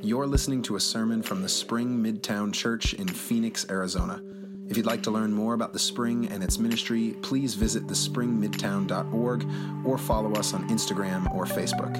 You're 0.00 0.28
listening 0.28 0.62
to 0.62 0.76
a 0.76 0.80
sermon 0.80 1.22
from 1.22 1.42
the 1.42 1.48
Spring 1.48 1.98
Midtown 1.98 2.52
Church 2.52 2.94
in 2.94 3.08
Phoenix, 3.08 3.66
Arizona. 3.68 4.22
If 4.68 4.76
you'd 4.76 4.86
like 4.86 5.02
to 5.02 5.10
learn 5.10 5.32
more 5.32 5.54
about 5.54 5.72
the 5.72 5.80
Spring 5.80 6.28
and 6.28 6.40
its 6.44 6.56
ministry, 6.56 7.16
please 7.20 7.54
visit 7.54 7.88
thespringmidtown.org 7.88 9.50
or 9.84 9.98
follow 9.98 10.32
us 10.34 10.54
on 10.54 10.68
Instagram 10.68 11.34
or 11.34 11.46
Facebook. 11.46 11.96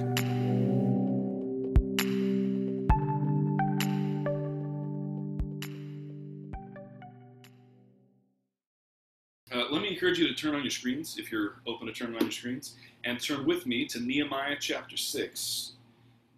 Uh, 9.51 9.65
let 9.73 9.83
me 9.83 9.89
encourage 9.89 10.21
you 10.21 10.29
to 10.29 10.35
turn 10.35 10.55
on 10.55 10.63
your 10.63 10.71
screens 10.71 11.19
if 11.19 11.33
you're 11.33 11.57
open 11.67 11.89
to 11.89 11.93
turn 11.93 12.15
on 12.15 12.21
your 12.21 12.31
screens 12.31 12.77
and 13.03 13.21
turn 13.21 13.45
with 13.45 13.67
me 13.67 13.87
to 13.87 13.99
Nehemiah 13.99 14.57
chapter 14.61 14.97
6. 14.97 15.73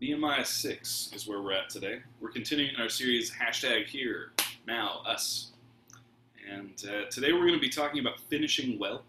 Nehemiah 0.01 0.47
6 0.47 1.11
is 1.15 1.27
where 1.27 1.43
we're 1.43 1.53
at 1.53 1.69
today. 1.69 2.01
We're 2.23 2.31
continuing 2.31 2.75
our 2.77 2.89
series 2.89 3.31
hashtag 3.31 3.85
here, 3.85 4.33
now, 4.67 5.03
us. 5.05 5.49
And 6.51 6.73
uh, 6.89 7.11
today 7.11 7.35
we're 7.35 7.41
going 7.41 7.53
to 7.53 7.61
be 7.61 7.69
talking 7.69 8.01
about 8.01 8.19
finishing 8.31 8.79
well. 8.79 9.03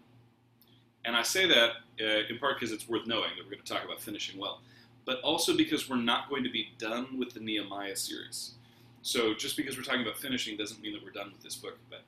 And 1.06 1.16
I 1.16 1.22
say 1.22 1.46
that 1.46 1.70
uh, 1.98 2.28
in 2.28 2.38
part 2.38 2.60
because 2.60 2.72
it's 2.72 2.90
worth 2.90 3.06
knowing 3.06 3.30
that 3.36 3.44
we're 3.44 3.52
going 3.52 3.62
to 3.64 3.72
talk 3.72 3.86
about 3.86 4.02
finishing 4.02 4.38
well, 4.38 4.60
but 5.06 5.18
also 5.20 5.56
because 5.56 5.88
we're 5.88 5.96
not 5.96 6.28
going 6.28 6.44
to 6.44 6.50
be 6.50 6.68
done 6.76 7.18
with 7.18 7.32
the 7.32 7.40
Nehemiah 7.40 7.96
series. 7.96 8.52
So 9.00 9.32
just 9.32 9.56
because 9.56 9.78
we're 9.78 9.84
talking 9.84 10.02
about 10.02 10.18
finishing 10.18 10.58
doesn't 10.58 10.82
mean 10.82 10.92
that 10.92 11.02
we're 11.02 11.10
done 11.10 11.32
with 11.32 11.42
this 11.42 11.56
book. 11.56 11.78
But 11.88 12.02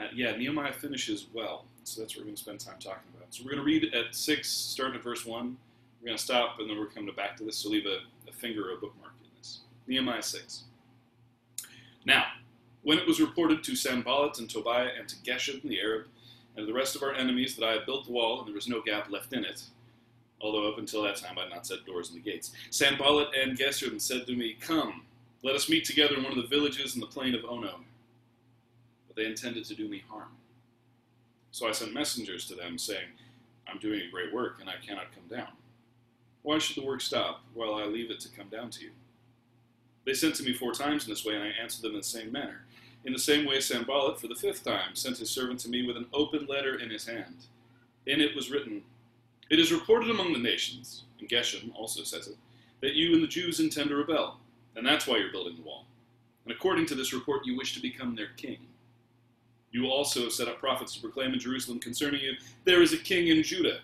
uh, 0.00 0.08
yeah, 0.14 0.34
Nehemiah 0.34 0.72
finishes 0.72 1.26
well. 1.34 1.66
So 1.84 2.00
that's 2.00 2.16
what 2.16 2.22
we're 2.22 2.28
going 2.28 2.36
to 2.36 2.42
spend 2.42 2.60
time 2.60 2.76
talking 2.80 3.10
about. 3.14 3.34
So 3.34 3.44
we're 3.44 3.50
going 3.50 3.62
to 3.62 3.66
read 3.66 3.94
at 3.94 4.14
6, 4.14 4.48
starting 4.48 4.96
at 4.96 5.04
verse 5.04 5.26
1. 5.26 5.54
We're 6.02 6.06
going 6.06 6.18
to 6.18 6.24
stop, 6.24 6.58
and 6.58 6.68
then 6.68 6.78
we're 6.78 6.86
coming 6.86 7.14
back 7.14 7.36
to 7.36 7.44
this. 7.44 7.58
So 7.58 7.68
leave 7.68 7.86
a, 7.86 7.98
a 8.28 8.32
finger 8.32 8.70
or 8.70 8.74
a 8.74 8.76
bookmark 8.76 9.12
in 9.22 9.30
this. 9.38 9.60
Nehemiah 9.86 10.20
6. 10.20 10.64
Now, 12.04 12.24
when 12.82 12.98
it 12.98 13.06
was 13.06 13.20
reported 13.20 13.62
to 13.62 13.76
Sanballat 13.76 14.40
and 14.40 14.50
Tobiah 14.50 14.90
and 14.98 15.08
to 15.08 15.16
Geshem 15.18 15.62
the 15.62 15.78
Arab 15.80 16.06
and 16.56 16.66
to 16.66 16.66
the 16.66 16.76
rest 16.76 16.96
of 16.96 17.04
our 17.04 17.14
enemies 17.14 17.54
that 17.54 17.64
I 17.64 17.72
had 17.72 17.86
built 17.86 18.06
the 18.06 18.12
wall 18.12 18.40
and 18.40 18.48
there 18.48 18.54
was 18.54 18.66
no 18.66 18.82
gap 18.82 19.12
left 19.12 19.32
in 19.32 19.44
it, 19.44 19.62
although 20.40 20.68
up 20.68 20.78
until 20.78 21.04
that 21.04 21.16
time 21.16 21.38
I 21.38 21.42
had 21.42 21.50
not 21.50 21.68
set 21.68 21.86
doors 21.86 22.10
in 22.10 22.16
the 22.16 22.20
gates, 22.20 22.50
Sanballat 22.70 23.28
and 23.40 23.56
Geshem 23.56 24.00
said 24.00 24.26
to 24.26 24.34
me, 24.34 24.56
Come, 24.60 25.04
let 25.44 25.54
us 25.54 25.68
meet 25.68 25.84
together 25.84 26.16
in 26.16 26.24
one 26.24 26.36
of 26.36 26.42
the 26.42 26.48
villages 26.48 26.96
in 26.96 27.00
the 27.00 27.06
plain 27.06 27.36
of 27.36 27.44
Ono. 27.44 27.76
But 29.06 29.14
they 29.14 29.26
intended 29.26 29.64
to 29.66 29.74
do 29.76 29.88
me 29.88 30.02
harm. 30.08 30.30
So 31.52 31.68
I 31.68 31.72
sent 31.72 31.94
messengers 31.94 32.48
to 32.48 32.56
them, 32.56 32.76
saying, 32.76 33.06
I'm 33.68 33.78
doing 33.78 34.00
a 34.00 34.10
great 34.10 34.32
work, 34.32 34.56
and 34.60 34.68
I 34.68 34.74
cannot 34.84 35.12
come 35.14 35.28
down. 35.30 35.52
Why 36.42 36.58
should 36.58 36.76
the 36.76 36.86
work 36.86 37.00
stop 37.00 37.42
while 37.54 37.74
I 37.74 37.84
leave 37.84 38.10
it 38.10 38.20
to 38.20 38.28
come 38.28 38.48
down 38.48 38.70
to 38.70 38.82
you? 38.82 38.90
They 40.04 40.14
sent 40.14 40.34
to 40.36 40.42
me 40.42 40.52
four 40.52 40.72
times 40.72 41.04
in 41.04 41.10
this 41.10 41.24
way, 41.24 41.34
and 41.34 41.44
I 41.44 41.52
answered 41.62 41.82
them 41.82 41.92
in 41.92 41.98
the 41.98 42.04
same 42.04 42.32
manner. 42.32 42.64
In 43.04 43.12
the 43.12 43.18
same 43.18 43.46
way, 43.46 43.60
Sanballat, 43.60 44.20
for 44.20 44.28
the 44.28 44.34
fifth 44.34 44.64
time, 44.64 44.94
sent 44.94 45.18
his 45.18 45.30
servant 45.30 45.60
to 45.60 45.68
me 45.68 45.86
with 45.86 45.96
an 45.96 46.06
open 46.12 46.46
letter 46.46 46.78
in 46.78 46.90
his 46.90 47.06
hand. 47.06 47.46
In 48.06 48.20
it 48.20 48.34
was 48.34 48.50
written, 48.50 48.82
It 49.50 49.60
is 49.60 49.72
reported 49.72 50.10
among 50.10 50.32
the 50.32 50.38
nations, 50.38 51.04
and 51.20 51.28
Geshem 51.28 51.72
also 51.74 52.02
says 52.02 52.26
it, 52.26 52.36
that 52.80 52.94
you 52.94 53.14
and 53.14 53.22
the 53.22 53.28
Jews 53.28 53.60
intend 53.60 53.90
to 53.90 53.96
rebel, 53.96 54.38
and 54.74 54.84
that's 54.84 55.06
why 55.06 55.18
you're 55.18 55.30
building 55.30 55.56
the 55.56 55.62
wall. 55.62 55.84
And 56.44 56.52
according 56.52 56.86
to 56.86 56.96
this 56.96 57.12
report, 57.12 57.46
you 57.46 57.56
wish 57.56 57.74
to 57.74 57.82
become 57.82 58.16
their 58.16 58.30
king. 58.36 58.58
You 59.70 59.86
also 59.86 60.24
have 60.24 60.32
set 60.32 60.48
up 60.48 60.58
prophets 60.58 60.94
to 60.94 61.00
proclaim 61.00 61.32
in 61.32 61.38
Jerusalem 61.38 61.78
concerning 61.78 62.20
you, 62.20 62.32
There 62.64 62.82
is 62.82 62.92
a 62.92 62.98
king 62.98 63.28
in 63.28 63.42
Judah. 63.42 63.80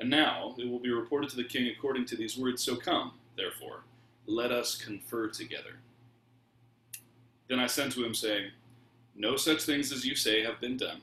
And 0.00 0.08
now 0.08 0.54
it 0.58 0.68
will 0.68 0.78
be 0.78 0.90
reported 0.90 1.30
to 1.30 1.36
the 1.36 1.44
king 1.44 1.68
according 1.68 2.06
to 2.06 2.16
these 2.16 2.38
words. 2.38 2.62
So 2.62 2.76
come, 2.76 3.12
therefore, 3.36 3.80
let 4.26 4.52
us 4.52 4.76
confer 4.76 5.28
together. 5.28 5.76
Then 7.48 7.58
I 7.58 7.66
sent 7.66 7.92
to 7.92 8.04
him, 8.04 8.14
saying, 8.14 8.50
No 9.16 9.36
such 9.36 9.62
things 9.62 9.90
as 9.90 10.04
you 10.04 10.14
say 10.14 10.42
have 10.44 10.60
been 10.60 10.76
done. 10.76 11.00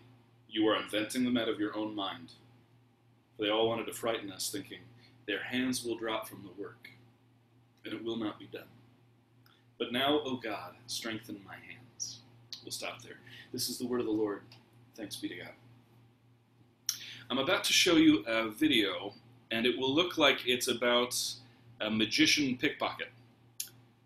You 0.47 0.67
are 0.67 0.81
inventing 0.81 1.23
them 1.25 1.37
out 1.37 1.49
of 1.49 1.59
your 1.59 1.75
own 1.75 1.95
mind. 1.95 2.33
For 3.35 3.43
they 3.43 3.49
all 3.49 3.67
wanted 3.67 3.87
to 3.87 3.93
frighten 3.93 4.31
us, 4.31 4.49
thinking, 4.49 4.79
Their 5.27 5.43
hands 5.43 5.83
will 5.83 5.97
drop 5.97 6.27
from 6.27 6.43
the 6.43 6.61
work, 6.61 6.89
and 7.83 7.93
it 7.93 8.03
will 8.03 8.15
not 8.15 8.39
be 8.39 8.45
done. 8.45 8.63
But 9.77 9.91
now, 9.91 10.21
O 10.23 10.37
God, 10.37 10.75
strengthen 10.87 11.41
my 11.45 11.55
hands. 11.55 12.19
We'll 12.63 12.71
stop 12.71 13.01
there. 13.01 13.17
This 13.51 13.69
is 13.69 13.77
the 13.77 13.87
word 13.87 13.99
of 13.99 14.05
the 14.05 14.11
Lord. 14.11 14.41
Thanks 14.95 15.17
be 15.17 15.27
to 15.29 15.35
God. 15.35 15.64
I'm 17.29 17.37
about 17.37 17.63
to 17.65 17.73
show 17.73 17.95
you 17.95 18.23
a 18.27 18.49
video, 18.49 19.13
and 19.51 19.65
it 19.65 19.77
will 19.77 19.93
look 19.93 20.17
like 20.17 20.45
it's 20.45 20.67
about 20.67 21.15
a 21.81 21.89
magician 21.89 22.57
pickpocket. 22.57 23.09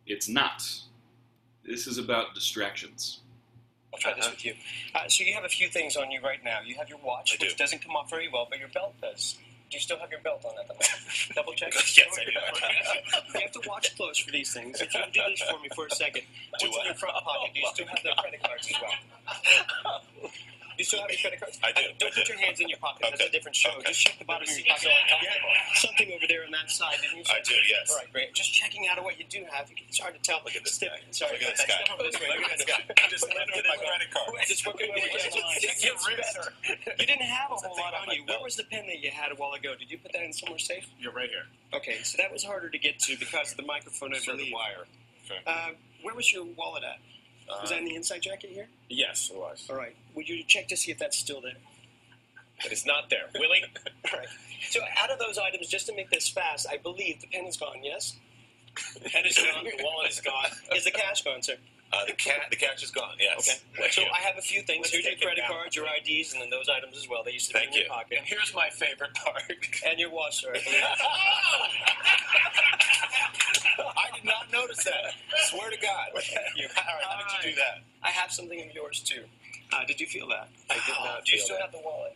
It's 0.07 0.27
not. 0.29 0.63
This 1.65 1.85
is 1.87 1.97
about 1.97 2.33
distractions. 2.33 3.19
I'll 3.93 3.99
try 3.99 4.13
this 4.13 4.29
with 4.29 4.45
you. 4.45 4.53
Uh, 4.95 5.07
so 5.07 5.23
you 5.23 5.33
have 5.33 5.43
a 5.43 5.49
few 5.49 5.67
things 5.67 5.97
on 5.97 6.11
you 6.11 6.21
right 6.21 6.43
now. 6.43 6.59
You 6.65 6.75
have 6.75 6.89
your 6.89 6.99
watch, 7.03 7.37
I 7.39 7.43
which 7.43 7.51
do. 7.51 7.63
doesn't 7.63 7.83
come 7.83 7.95
off 7.95 8.09
very 8.09 8.29
well, 8.31 8.47
but 8.49 8.59
your 8.59 8.69
belt 8.69 8.95
does. 9.01 9.37
Do 9.69 9.77
you 9.77 9.81
still 9.81 9.99
have 9.99 10.09
your 10.09 10.21
belt 10.21 10.43
on 10.45 10.53
at 10.59 10.67
the 10.67 10.73
moment? 10.73 10.89
Double 11.35 11.53
check. 11.53 11.73
Yes, 11.73 12.17
I 12.19 12.25
do. 12.25 12.31
you 13.35 13.41
have 13.41 13.51
to 13.51 13.61
watch 13.67 13.95
close 13.95 14.17
for 14.17 14.31
these 14.31 14.51
things. 14.51 14.81
If 14.81 14.93
you 14.95 15.01
can 15.01 15.11
do 15.11 15.21
this 15.29 15.41
for 15.41 15.59
me 15.59 15.69
for 15.75 15.85
a 15.85 15.91
second. 15.91 16.23
Do 16.59 16.67
What's 16.69 16.77
in 16.77 16.81
I? 16.81 16.85
your 16.85 16.95
front 16.95 17.15
pocket? 17.23 17.51
Do 17.53 17.59
you 17.59 17.67
still 17.73 17.85
have 17.85 17.99
the 18.03 18.09
credit 18.19 18.41
cards 18.43 18.67
as 18.67 18.75
well? 18.81 20.01
You 20.79 20.87
still 20.87 21.03
have 21.03 21.11
your 21.11 21.19
credit 21.19 21.43
cards? 21.43 21.59
I 21.59 21.75
do. 21.75 21.91
Don't 21.99 22.15
put 22.15 22.23
your 22.31 22.39
hands 22.39 22.63
in 22.63 22.71
your 22.71 22.79
pockets. 22.79 23.03
That's 23.11 23.27
a 23.27 23.31
different 23.35 23.51
show. 23.51 23.67
Okay. 23.83 23.91
Just 23.91 23.99
check 23.99 24.15
the 24.15 24.23
bottom 24.23 24.47
of 24.47 24.55
your 24.55 24.63
pocket. 24.71 24.95
Something 25.75 26.07
over 26.15 26.23
there 26.23 26.47
on 26.47 26.51
that 26.55 26.71
side, 26.71 27.03
didn't 27.03 27.19
you? 27.19 27.23
I 27.27 27.43
do, 27.43 27.51
yes. 27.67 27.91
All 27.91 27.99
right, 27.99 28.07
great. 28.15 28.31
Just 28.33 28.53
checking 28.55 28.87
out 28.87 28.95
of 28.97 29.03
what 29.03 29.19
you 29.19 29.25
do 29.27 29.43
have. 29.51 29.67
It's 29.75 29.99
hard 29.99 30.15
to 30.15 30.21
tell. 30.23 30.39
Look 30.47 30.55
at 30.55 30.63
this 30.63 30.79
guy. 30.79 30.95
Sorry, 31.11 31.35
Look 31.35 31.43
at 31.51 31.59
this 31.59 31.67
guy. 31.67 31.83
not 31.91 31.99
this 31.99 32.15
way. 32.15 32.31
Look 32.31 32.47
at 32.47 32.57
this 32.63 32.65
guy. 32.65 32.79
Just 33.11 33.27
Look 33.27 33.35
look 33.35 33.59
at 33.59 33.59
at 33.59 33.67
my 33.67 33.75
credit 33.75 34.07
card. 34.15 34.31
Just 34.47 34.63
working 34.63 34.87
my 34.87 35.03
way 35.03 35.11
down 35.19 35.35
the 35.35 35.43
line. 35.43 35.59
Just 35.59 35.83
It 35.83 35.83
gets 35.83 35.83
your 35.83 35.99
better. 36.15 36.47
wrist. 36.63 36.79
You 36.99 37.05
didn't 37.05 37.27
have 37.27 37.51
a 37.51 37.55
whole 37.59 37.75
lot 37.75 37.93
on 37.99 38.07
you. 38.15 38.23
Where 38.23 38.39
was 38.39 38.55
the 38.55 38.63
pen 38.63 38.87
that 38.87 39.03
you 39.03 39.11
had 39.11 39.31
a 39.31 39.35
while 39.35 39.51
ago? 39.51 39.75
Did 39.75 39.91
you 39.91 39.97
put 39.99 40.13
that 40.15 40.23
in 40.23 40.31
somewhere 40.31 40.59
safe? 40.59 40.87
You're 40.99 41.11
right 41.11 41.29
here. 41.29 41.43
Okay, 41.75 41.99
so 42.07 42.15
that 42.23 42.31
was 42.31 42.43
harder 42.43 42.69
to 42.69 42.79
get 42.79 42.99
to 43.11 43.17
because 43.19 43.51
of 43.51 43.57
the 43.57 43.67
microphone, 43.67 44.15
I 44.15 44.19
the 44.19 44.47
wire. 44.55 44.87
Uh, 45.45 45.75
where 46.01 46.15
was 46.15 46.31
your 46.31 46.45
wallet 46.55 46.83
at? 46.87 46.99
Was 47.61 47.69
that 47.69 47.79
in 47.79 47.85
the 47.85 47.91
um, 47.91 47.97
inside 47.97 48.21
jacket 48.21 48.51
here? 48.51 48.67
yes, 48.89 49.29
it 49.33 49.37
was. 49.37 49.65
All 49.69 49.75
right. 49.75 49.95
Would 50.15 50.29
you 50.29 50.43
check 50.43 50.67
to 50.69 50.77
see 50.77 50.91
if 50.91 50.99
that's 50.99 51.17
still 51.17 51.41
there? 51.41 51.53
But 52.61 52.71
it's 52.71 52.85
not 52.85 53.09
there. 53.09 53.29
Willie? 53.35 53.63
All 54.11 54.19
right. 54.19 54.27
So 54.69 54.81
out 55.01 55.09
of 55.09 55.19
those 55.19 55.37
items, 55.37 55.67
just 55.67 55.87
to 55.87 55.95
make 55.95 56.09
this 56.09 56.27
fast, 56.29 56.67
I 56.69 56.77
believe 56.77 57.21
the 57.21 57.27
pen 57.27 57.45
is 57.45 57.57
gone. 57.57 57.77
Yes. 57.83 58.15
The 59.01 59.09
pen 59.09 59.25
is 59.25 59.37
gone. 59.37 59.63
The 59.63 59.83
wallet 59.83 60.11
is 60.11 60.21
gone. 60.21 60.51
Is 60.75 60.83
the 60.85 60.91
cash 60.91 61.23
gone, 61.23 61.41
sir? 61.41 61.55
Uh, 61.91 62.05
the 62.05 62.13
cat. 62.13 62.43
The 62.51 62.55
cash 62.55 62.83
is 62.83 62.91
gone. 62.91 63.15
Yes. 63.19 63.39
Okay. 63.49 63.57
Thank 63.81 63.93
so 63.93 64.01
you. 64.01 64.07
I 64.13 64.19
have 64.21 64.37
a 64.37 64.41
few 64.41 64.61
things. 64.61 64.81
Let's 64.85 64.93
Here's 64.93 65.05
your 65.05 65.15
credit 65.29 65.43
cards, 65.47 65.75
your 65.75 65.85
IDs, 65.87 66.33
and 66.33 66.41
then 66.41 66.49
those 66.51 66.69
items 66.69 66.95
as 66.97 67.09
well. 67.09 67.23
They 67.23 67.31
used 67.31 67.47
to 67.49 67.53
Thank 67.57 67.71
be 67.71 67.77
in 67.77 67.81
you. 67.81 67.87
your 67.87 67.93
pocket. 67.95 68.17
And 68.19 68.27
here's 68.27 68.53
my 68.53 68.69
favorite 68.69 69.13
part. 69.15 69.41
And 69.87 69.99
your 69.99 70.11
watch, 70.11 70.41
sir. 70.41 70.53
I 73.79 74.09
did 74.15 74.23
not 74.25 74.51
notice 74.51 74.83
that. 74.83 75.13
Swear 75.49 75.69
to 75.71 75.77
God. 75.77 76.09
Thank 76.13 76.27
you. 76.57 76.67
All 76.77 76.83
right, 76.95 77.03
how 77.09 77.17
did 77.17 77.45
you 77.45 77.51
do 77.51 77.55
that? 77.57 77.81
I 78.03 78.09
have 78.11 78.31
something 78.31 78.59
of 78.61 78.73
yours 78.73 78.99
too. 79.01 79.23
Uh, 79.73 79.83
did 79.87 79.99
you 79.99 80.05
feel 80.07 80.27
that? 80.29 80.49
I 80.69 80.75
did 80.75 80.95
not 81.03 81.25
Do 81.25 81.31
you 81.35 81.39
still 81.41 81.55
that. 81.57 81.63
have 81.63 81.71
the 81.71 81.79
wallet? 81.83 82.15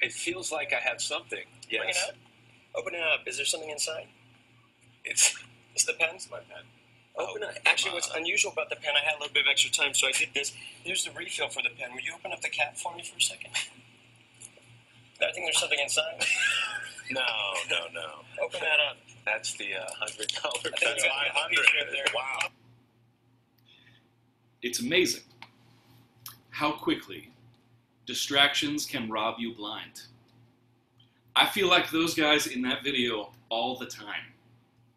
It 0.00 0.12
feels 0.12 0.50
like 0.52 0.72
I 0.72 0.76
have 0.80 1.00
something. 1.02 1.44
Bring 1.68 1.82
it 1.82 1.86
Yes. 1.88 2.08
up. 2.08 2.14
Open 2.76 2.94
it 2.94 3.02
up. 3.02 3.26
Is 3.26 3.36
there 3.36 3.46
something 3.46 3.70
inside? 3.70 4.06
It's 5.04 5.34
Is 5.74 5.84
the 5.84 5.94
pen? 5.94 6.18
my 6.30 6.38
pen. 6.38 6.64
Open 7.18 7.42
Oh, 7.44 7.48
it. 7.48 7.58
Actually, 7.66 7.90
come 7.90 7.94
what's 7.96 8.14
unusual 8.14 8.52
about 8.52 8.70
the 8.70 8.76
pen, 8.76 8.92
I 8.96 9.04
had 9.04 9.16
a 9.16 9.18
little 9.18 9.34
bit 9.34 9.42
of 9.46 9.50
extra 9.50 9.70
time, 9.70 9.92
so 9.94 10.06
I 10.06 10.12
did 10.12 10.28
this. 10.34 10.52
Here's 10.84 11.04
the 11.04 11.10
refill 11.12 11.48
for 11.48 11.62
the 11.62 11.70
pen. 11.70 11.90
Will 11.92 12.00
you 12.00 12.12
open 12.14 12.32
up 12.32 12.40
the 12.40 12.48
cap 12.48 12.76
for 12.76 12.94
me 12.94 13.02
for 13.02 13.16
a 13.16 13.20
second? 13.20 13.50
I 15.20 15.32
think 15.32 15.46
there's 15.46 15.58
something 15.60 15.78
inside. 15.82 16.24
No, 17.10 17.22
no, 17.70 17.86
no. 17.94 18.10
Open 18.44 18.60
that 18.60 18.78
up. 18.90 18.98
That's 19.24 19.54
the 19.56 19.76
uh, 19.76 19.86
hundred 19.98 20.28
dollar 20.42 20.52
I 20.58 20.62
think 20.62 20.76
pen. 20.76 20.92
it's 20.94 21.04
a 21.04 21.08
Five 21.08 21.86
there. 21.90 22.04
Wow. 22.14 22.38
It's 24.60 24.80
amazing 24.80 25.22
how 26.50 26.72
quickly 26.72 27.30
distractions 28.04 28.84
can 28.84 29.08
rob 29.10 29.36
you 29.38 29.54
blind. 29.54 30.02
I 31.34 31.46
feel 31.46 31.68
like 31.68 31.90
those 31.90 32.14
guys 32.14 32.48
in 32.48 32.60
that 32.62 32.84
video 32.84 33.32
all 33.48 33.78
the 33.78 33.86
time. 33.86 34.34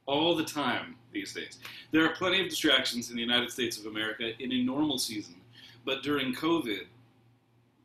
All 0.06 0.36
the 0.36 0.44
time 0.44 0.96
these 1.14 1.34
days. 1.34 1.60
There 1.92 2.06
are 2.06 2.16
plenty 2.16 2.42
of 2.42 2.50
distractions 2.50 3.10
in 3.10 3.16
the 3.16 3.22
United 3.22 3.52
States 3.52 3.78
of 3.78 3.86
America 3.86 4.32
in 4.42 4.52
a 4.52 4.64
normal 4.64 4.98
season, 4.98 5.36
but 5.86 6.04
during 6.04 6.34
COVID, 6.34 6.86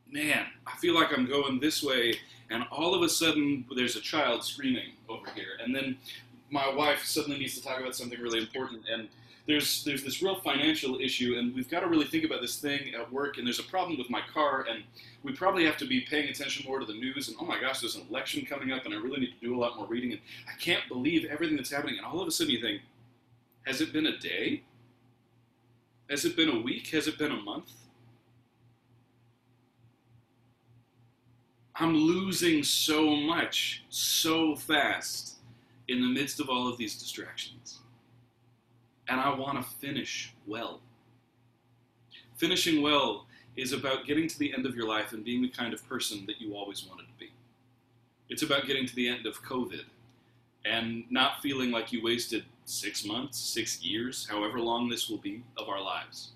man, 0.09 0.45
I 0.65 0.75
feel 0.77 0.95
like 0.95 1.11
I'm 1.11 1.27
going 1.27 1.59
this 1.59 1.83
way, 1.83 2.15
and 2.49 2.63
all 2.71 2.95
of 2.95 3.01
a 3.01 3.09
sudden 3.09 3.65
there's 3.75 3.95
a 3.95 4.01
child 4.01 4.43
screaming 4.43 4.93
over 5.09 5.29
here, 5.35 5.57
and 5.63 5.75
then 5.75 5.97
my 6.49 6.73
wife 6.73 7.03
suddenly 7.03 7.37
needs 7.37 7.55
to 7.55 7.63
talk 7.63 7.79
about 7.79 7.95
something 7.95 8.19
really 8.19 8.39
important, 8.39 8.83
and 8.91 9.09
there's 9.47 9.83
there's 9.85 10.03
this 10.03 10.21
real 10.21 10.35
financial 10.41 10.99
issue, 10.99 11.35
and 11.37 11.55
we've 11.55 11.69
got 11.69 11.79
to 11.79 11.87
really 11.87 12.05
think 12.05 12.25
about 12.25 12.41
this 12.41 12.57
thing 12.57 12.93
at 12.93 13.11
work, 13.11 13.37
and 13.37 13.47
there's 13.47 13.59
a 13.59 13.63
problem 13.63 13.97
with 13.97 14.09
my 14.09 14.21
car, 14.33 14.65
and 14.69 14.83
we 15.23 15.31
probably 15.31 15.65
have 15.65 15.77
to 15.77 15.87
be 15.87 16.01
paying 16.01 16.29
attention 16.29 16.65
more 16.67 16.79
to 16.79 16.85
the 16.85 16.93
news, 16.93 17.29
and 17.29 17.37
oh 17.39 17.45
my 17.45 17.59
gosh, 17.59 17.79
there's 17.79 17.95
an 17.95 18.05
election 18.09 18.45
coming 18.45 18.71
up, 18.73 18.85
and 18.85 18.93
I 18.93 18.97
really 18.97 19.21
need 19.21 19.33
to 19.39 19.45
do 19.45 19.55
a 19.55 19.59
lot 19.59 19.77
more 19.77 19.87
reading, 19.87 20.11
and 20.11 20.21
I 20.47 20.59
can't 20.59 20.83
believe 20.89 21.25
everything 21.25 21.55
that's 21.55 21.71
happening, 21.71 21.95
and 21.97 22.05
all 22.05 22.19
of 22.19 22.27
a 22.27 22.31
sudden 22.31 22.51
you 22.51 22.61
think, 22.61 22.81
Has 23.65 23.79
it 23.79 23.93
been 23.93 24.07
a 24.07 24.17
day? 24.17 24.63
Has 26.09 26.25
it 26.25 26.35
been 26.35 26.49
a 26.49 26.59
week? 26.59 26.87
Has 26.87 27.07
it 27.07 27.17
been 27.17 27.31
a 27.31 27.41
month? 27.41 27.71
I'm 31.75 31.95
losing 31.95 32.63
so 32.63 33.15
much 33.15 33.83
so 33.89 34.55
fast 34.55 35.35
in 35.87 36.01
the 36.01 36.07
midst 36.07 36.39
of 36.39 36.49
all 36.49 36.67
of 36.67 36.77
these 36.77 36.97
distractions. 36.97 37.79
And 39.09 39.19
I 39.19 39.33
want 39.33 39.57
to 39.57 39.69
finish 39.77 40.33
well. 40.45 40.81
Finishing 42.35 42.81
well 42.81 43.25
is 43.55 43.73
about 43.73 44.05
getting 44.05 44.27
to 44.27 44.37
the 44.37 44.53
end 44.53 44.65
of 44.65 44.75
your 44.75 44.87
life 44.87 45.13
and 45.13 45.23
being 45.23 45.41
the 45.41 45.49
kind 45.49 45.73
of 45.73 45.87
person 45.87 46.25
that 46.27 46.39
you 46.39 46.55
always 46.55 46.85
wanted 46.85 47.07
to 47.07 47.13
be. 47.19 47.31
It's 48.29 48.43
about 48.43 48.67
getting 48.67 48.85
to 48.85 48.95
the 48.95 49.07
end 49.07 49.25
of 49.25 49.41
COVID 49.43 49.85
and 50.65 51.05
not 51.09 51.41
feeling 51.41 51.71
like 51.71 51.91
you 51.91 52.03
wasted 52.03 52.43
six 52.65 53.05
months, 53.05 53.39
six 53.39 53.81
years, 53.81 54.27
however 54.29 54.59
long 54.59 54.89
this 54.89 55.09
will 55.09 55.17
be, 55.17 55.43
of 55.55 55.69
our 55.69 55.81
lives. 55.81 56.31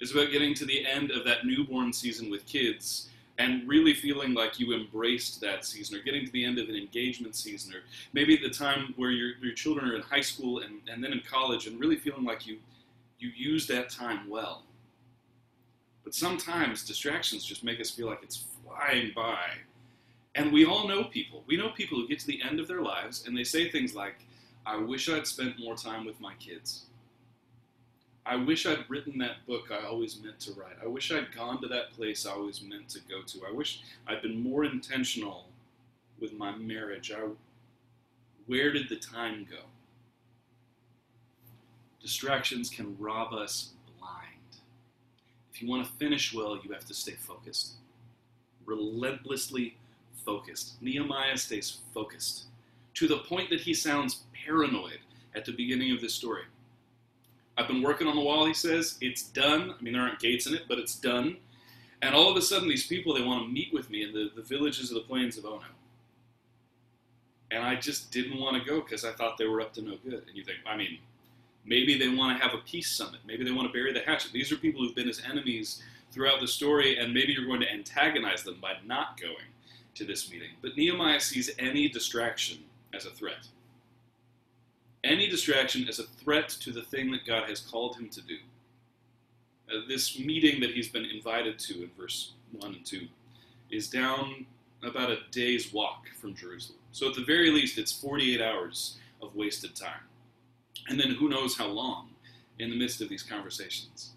It's 0.00 0.12
about 0.12 0.32
getting 0.32 0.54
to 0.54 0.64
the 0.64 0.86
end 0.86 1.10
of 1.10 1.24
that 1.26 1.44
newborn 1.44 1.92
season 1.92 2.30
with 2.30 2.46
kids 2.46 3.09
and 3.40 3.66
really 3.66 3.94
feeling 3.94 4.34
like 4.34 4.60
you 4.60 4.74
embraced 4.74 5.40
that 5.40 5.64
season, 5.64 5.96
or 5.96 6.02
getting 6.02 6.26
to 6.26 6.32
the 6.32 6.44
end 6.44 6.58
of 6.58 6.68
an 6.68 6.76
engagement 6.76 7.34
season, 7.34 7.74
or 7.74 7.80
maybe 8.12 8.36
the 8.36 8.50
time 8.50 8.92
where 8.96 9.10
your, 9.10 9.30
your 9.40 9.54
children 9.54 9.90
are 9.90 9.96
in 9.96 10.02
high 10.02 10.20
school 10.20 10.58
and, 10.58 10.74
and 10.92 11.02
then 11.02 11.10
in 11.12 11.22
college, 11.28 11.66
and 11.66 11.80
really 11.80 11.96
feeling 11.96 12.24
like 12.24 12.46
you, 12.46 12.58
you 13.18 13.30
use 13.34 13.66
that 13.66 13.88
time 13.88 14.28
well. 14.28 14.64
But 16.04 16.14
sometimes 16.14 16.84
distractions 16.84 17.42
just 17.42 17.64
make 17.64 17.80
us 17.80 17.90
feel 17.90 18.08
like 18.08 18.22
it's 18.22 18.44
flying 18.62 19.12
by. 19.16 19.46
And 20.34 20.52
we 20.52 20.66
all 20.66 20.86
know 20.86 21.04
people. 21.04 21.42
We 21.46 21.56
know 21.56 21.70
people 21.70 21.98
who 21.98 22.06
get 22.08 22.20
to 22.20 22.26
the 22.26 22.40
end 22.42 22.60
of 22.60 22.68
their 22.68 22.82
lives 22.82 23.26
and 23.26 23.36
they 23.36 23.44
say 23.44 23.70
things 23.70 23.94
like, 23.94 24.16
I 24.66 24.76
wish 24.76 25.08
I'd 25.08 25.26
spent 25.26 25.58
more 25.58 25.76
time 25.76 26.04
with 26.04 26.20
my 26.20 26.34
kids. 26.34 26.84
I 28.26 28.36
wish 28.36 28.66
I'd 28.66 28.88
written 28.88 29.18
that 29.18 29.46
book 29.46 29.70
I 29.70 29.86
always 29.86 30.20
meant 30.22 30.40
to 30.40 30.52
write. 30.52 30.76
I 30.82 30.86
wish 30.86 31.10
I'd 31.10 31.34
gone 31.34 31.60
to 31.62 31.68
that 31.68 31.92
place 31.92 32.26
I 32.26 32.32
always 32.32 32.62
meant 32.62 32.88
to 32.90 33.00
go 33.08 33.22
to. 33.22 33.46
I 33.48 33.52
wish 33.52 33.82
I'd 34.06 34.22
been 34.22 34.42
more 34.42 34.64
intentional 34.64 35.46
with 36.20 36.34
my 36.34 36.54
marriage. 36.54 37.10
I, 37.10 37.28
where 38.46 38.72
did 38.72 38.88
the 38.88 38.96
time 38.96 39.46
go? 39.50 39.62
Distractions 42.02 42.70
can 42.70 42.96
rob 42.98 43.32
us 43.32 43.70
blind. 43.98 44.60
If 45.52 45.62
you 45.62 45.68
want 45.68 45.86
to 45.86 45.92
finish 45.94 46.32
well, 46.32 46.58
you 46.62 46.72
have 46.72 46.84
to 46.86 46.94
stay 46.94 47.12
focused. 47.12 47.72
Relentlessly 48.64 49.76
focused. 50.24 50.80
Nehemiah 50.82 51.36
stays 51.36 51.78
focused 51.92 52.44
to 52.94 53.08
the 53.08 53.18
point 53.18 53.50
that 53.50 53.60
he 53.60 53.74
sounds 53.74 54.24
paranoid 54.44 54.98
at 55.34 55.44
the 55.44 55.52
beginning 55.52 55.92
of 55.92 56.00
this 56.00 56.14
story. 56.14 56.44
I've 57.60 57.68
been 57.68 57.82
working 57.82 58.06
on 58.06 58.16
the 58.16 58.22
wall, 58.22 58.46
he 58.46 58.54
says. 58.54 58.96
It's 59.02 59.24
done. 59.24 59.74
I 59.78 59.82
mean, 59.82 59.92
there 59.92 60.02
aren't 60.02 60.18
gates 60.18 60.46
in 60.46 60.54
it, 60.54 60.62
but 60.66 60.78
it's 60.78 60.94
done. 60.94 61.36
And 62.00 62.14
all 62.14 62.30
of 62.30 62.36
a 62.38 62.40
sudden, 62.40 62.68
these 62.68 62.86
people, 62.86 63.12
they 63.12 63.20
want 63.20 63.44
to 63.44 63.52
meet 63.52 63.70
with 63.70 63.90
me 63.90 64.02
in 64.02 64.14
the, 64.14 64.30
the 64.34 64.40
villages 64.40 64.90
of 64.90 64.94
the 64.94 65.02
plains 65.02 65.36
of 65.36 65.44
Ono. 65.44 65.60
And 67.50 67.62
I 67.62 67.74
just 67.76 68.10
didn't 68.10 68.40
want 68.40 68.56
to 68.56 68.66
go 68.66 68.80
because 68.80 69.04
I 69.04 69.12
thought 69.12 69.36
they 69.36 69.46
were 69.46 69.60
up 69.60 69.74
to 69.74 69.82
no 69.82 69.96
good. 70.02 70.24
And 70.26 70.34
you 70.34 70.42
think, 70.42 70.58
I 70.66 70.74
mean, 70.74 71.00
maybe 71.66 71.98
they 71.98 72.08
want 72.08 72.38
to 72.38 72.42
have 72.42 72.54
a 72.54 72.62
peace 72.62 72.90
summit. 72.90 73.20
Maybe 73.26 73.44
they 73.44 73.50
want 73.50 73.68
to 73.68 73.72
bury 73.72 73.92
the 73.92 74.00
hatchet. 74.00 74.32
These 74.32 74.50
are 74.52 74.56
people 74.56 74.80
who've 74.80 74.94
been 74.94 75.08
his 75.08 75.20
enemies 75.28 75.82
throughout 76.12 76.40
the 76.40 76.48
story, 76.48 76.96
and 76.96 77.12
maybe 77.12 77.34
you're 77.34 77.46
going 77.46 77.60
to 77.60 77.70
antagonize 77.70 78.42
them 78.42 78.58
by 78.62 78.74
not 78.86 79.20
going 79.20 79.50
to 79.96 80.04
this 80.06 80.30
meeting. 80.30 80.50
But 80.62 80.78
Nehemiah 80.78 81.20
sees 81.20 81.50
any 81.58 81.90
distraction 81.90 82.60
as 82.94 83.04
a 83.04 83.10
threat. 83.10 83.46
Any 85.02 85.28
distraction 85.28 85.88
as 85.88 85.98
a 85.98 86.04
threat 86.04 86.48
to 86.60 86.72
the 86.72 86.82
thing 86.82 87.10
that 87.12 87.24
God 87.24 87.48
has 87.48 87.60
called 87.60 87.96
him 87.96 88.08
to 88.10 88.20
do. 88.20 88.36
Uh, 89.70 89.80
this 89.88 90.18
meeting 90.18 90.60
that 90.60 90.70
he's 90.70 90.88
been 90.88 91.06
invited 91.06 91.58
to 91.60 91.82
in 91.84 91.90
verse 91.98 92.32
1 92.52 92.74
and 92.74 92.84
2 92.84 93.06
is 93.70 93.88
down 93.88 94.46
about 94.82 95.10
a 95.10 95.18
day's 95.30 95.72
walk 95.72 96.06
from 96.20 96.34
Jerusalem. 96.34 96.78
So, 96.92 97.08
at 97.08 97.14
the 97.14 97.24
very 97.24 97.50
least, 97.50 97.78
it's 97.78 97.92
48 97.92 98.40
hours 98.40 98.98
of 99.22 99.34
wasted 99.34 99.76
time. 99.76 100.02
And 100.88 100.98
then 100.98 101.10
who 101.12 101.28
knows 101.28 101.56
how 101.56 101.68
long 101.68 102.10
in 102.58 102.70
the 102.70 102.76
midst 102.76 103.00
of 103.00 103.08
these 103.08 103.22
conversations. 103.22 104.12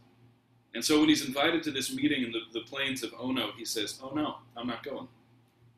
And 0.73 0.83
so, 0.83 0.99
when 0.99 1.09
he's 1.09 1.25
invited 1.25 1.63
to 1.63 1.71
this 1.71 1.93
meeting 1.93 2.23
in 2.23 2.31
the, 2.31 2.41
the 2.51 2.65
plains 2.65 3.03
of 3.03 3.13
Ono, 3.19 3.51
he 3.57 3.65
says, 3.65 3.99
Oh 4.01 4.09
no, 4.09 4.37
I'm 4.57 4.67
not 4.67 4.83
going. 4.83 5.07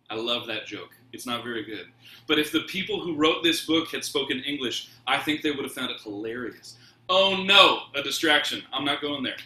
I 0.10 0.16
love 0.16 0.48
that 0.48 0.68
joke. 0.68 0.92
It's 1.16 1.26
not 1.26 1.44
very 1.44 1.64
good. 1.64 1.88
But 2.28 2.38
if 2.38 2.52
the 2.52 2.62
people 2.62 3.00
who 3.00 3.16
wrote 3.16 3.42
this 3.42 3.66
book 3.66 3.90
had 3.90 4.04
spoken 4.04 4.40
English, 4.42 4.90
I 5.08 5.18
think 5.18 5.42
they 5.42 5.52
would 5.52 5.64
have 5.64 5.74
found 5.74 5.92
it 5.92 6.02
hilarious. 6.02 6.76
Oh 7.10 7.44
no, 7.44 7.84
a 8.00 8.04
distraction. 8.04 8.62
I'm 8.74 8.86
not 8.86 9.02
going 9.02 9.24
there. 9.24 9.38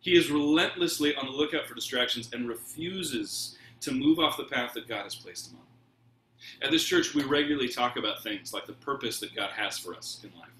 He 0.00 0.16
is 0.16 0.30
relentlessly 0.30 1.14
on 1.14 1.26
the 1.26 1.32
lookout 1.32 1.66
for 1.66 1.74
distractions 1.74 2.28
and 2.32 2.46
refuses 2.46 3.56
to 3.80 3.92
move 3.92 4.18
off 4.18 4.36
the 4.36 4.44
path 4.44 4.74
that 4.74 4.88
God 4.88 5.04
has 5.04 5.14
placed 5.14 5.50
him 5.50 5.58
on. 5.58 5.64
At 6.62 6.70
this 6.70 6.84
church, 6.84 7.14
we 7.14 7.24
regularly 7.24 7.68
talk 7.68 7.96
about 7.96 8.22
things 8.22 8.52
like 8.52 8.66
the 8.66 8.74
purpose 8.74 9.18
that 9.20 9.34
God 9.34 9.50
has 9.56 9.78
for 9.78 9.94
us 9.94 10.20
in 10.22 10.38
life, 10.38 10.50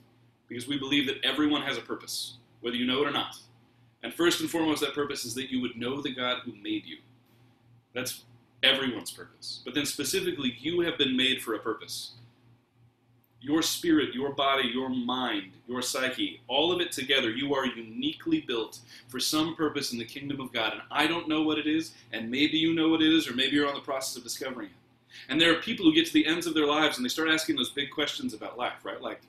because 0.49 0.67
we 0.67 0.79
believe 0.79 1.07
that 1.07 1.23
everyone 1.25 1.63
has 1.63 1.77
a 1.77 1.83
purpose, 1.83 2.39
whether 2.61 2.77
you 2.77 2.87
know 2.87 3.03
it 3.03 3.09
or 3.09 3.13
not. 3.13 3.37
And 4.03 4.15
first 4.15 4.41
and 4.41 4.49
foremost, 4.49 4.81
that 4.81 4.95
purpose 4.95 5.25
is 5.25 5.35
that 5.35 5.51
you 5.51 5.61
would 5.61 5.77
know 5.77 6.01
the 6.01 6.15
God 6.15 6.39
who 6.45 6.53
made 6.63 6.87
you. 6.87 6.99
That's 7.95 8.25
everyone's 8.65 9.11
purpose. 9.11 9.61
But 9.65 9.75
then 9.75 9.87
specifically, 9.87 10.57
you 10.59 10.81
have 10.81 10.99
been 10.99 11.17
made 11.17 11.43
for 11.43 11.55
a 11.55 11.59
purpose. 11.59 12.13
Your 13.41 13.61
spirit, 13.61 14.15
your 14.15 14.33
body, 14.33 14.71
your 14.73 14.89
mind, 14.89 15.53
your 15.69 15.83
psyche, 15.83 16.41
all 16.49 16.73
of 16.73 16.81
it 16.81 16.91
together, 16.91 17.31
you 17.31 17.55
are 17.55 17.67
uniquely 17.67 18.41
built 18.41 18.81
for 19.09 19.21
some 19.21 19.55
purpose 19.55 19.93
in 19.93 19.99
the 19.99 20.05
kingdom 20.05 20.41
of 20.41 20.53
God. 20.53 20.73
And 20.73 20.83
I 20.91 21.07
don't 21.07 21.29
know 21.29 21.43
what 21.43 21.59
it 21.59 21.67
is, 21.67 21.93
and 22.13 22.31
maybe 22.31 22.57
you 22.57 22.75
know 22.75 22.89
what 22.89 23.03
it 23.03 23.13
is, 23.13 23.29
or 23.29 23.35
maybe 23.35 23.57
you're 23.57 23.69
on 23.69 23.75
the 23.75 23.81
process 23.81 24.17
of 24.17 24.23
discovering 24.23 24.69
it. 24.69 24.77
And 25.29 25.41
there 25.41 25.53
are 25.53 25.61
people 25.61 25.85
who 25.85 25.95
get 25.95 26.07
to 26.07 26.13
the 26.13 26.27
ends 26.27 26.47
of 26.47 26.55
their 26.55 26.67
lives 26.67 26.97
and 26.97 27.05
they 27.05 27.09
start 27.09 27.29
asking 27.29 27.57
those 27.57 27.71
big 27.71 27.91
questions 27.91 28.35
about 28.35 28.59
life, 28.59 28.85
right? 28.85 29.01
Like, 29.01 29.21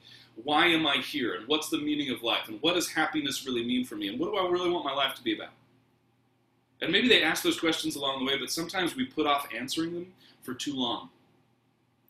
why 0.43 0.67
am 0.67 0.87
I 0.87 0.97
here? 0.97 1.35
And 1.35 1.47
what's 1.47 1.69
the 1.69 1.77
meaning 1.77 2.09
of 2.11 2.23
life? 2.23 2.47
And 2.47 2.61
what 2.61 2.75
does 2.75 2.89
happiness 2.89 3.45
really 3.45 3.63
mean 3.65 3.85
for 3.85 3.95
me? 3.95 4.07
And 4.09 4.19
what 4.19 4.31
do 4.31 4.37
I 4.37 4.49
really 4.49 4.69
want 4.69 4.83
my 4.83 4.93
life 4.93 5.15
to 5.15 5.23
be 5.23 5.35
about? 5.35 5.51
And 6.81 6.91
maybe 6.91 7.07
they 7.07 7.23
ask 7.23 7.43
those 7.43 7.59
questions 7.59 7.95
along 7.95 8.19
the 8.19 8.25
way, 8.25 8.37
but 8.37 8.51
sometimes 8.51 8.95
we 8.95 9.05
put 9.05 9.25
off 9.25 9.47
answering 9.55 9.93
them 9.93 10.07
for 10.43 10.53
too 10.53 10.75
long. 10.75 11.09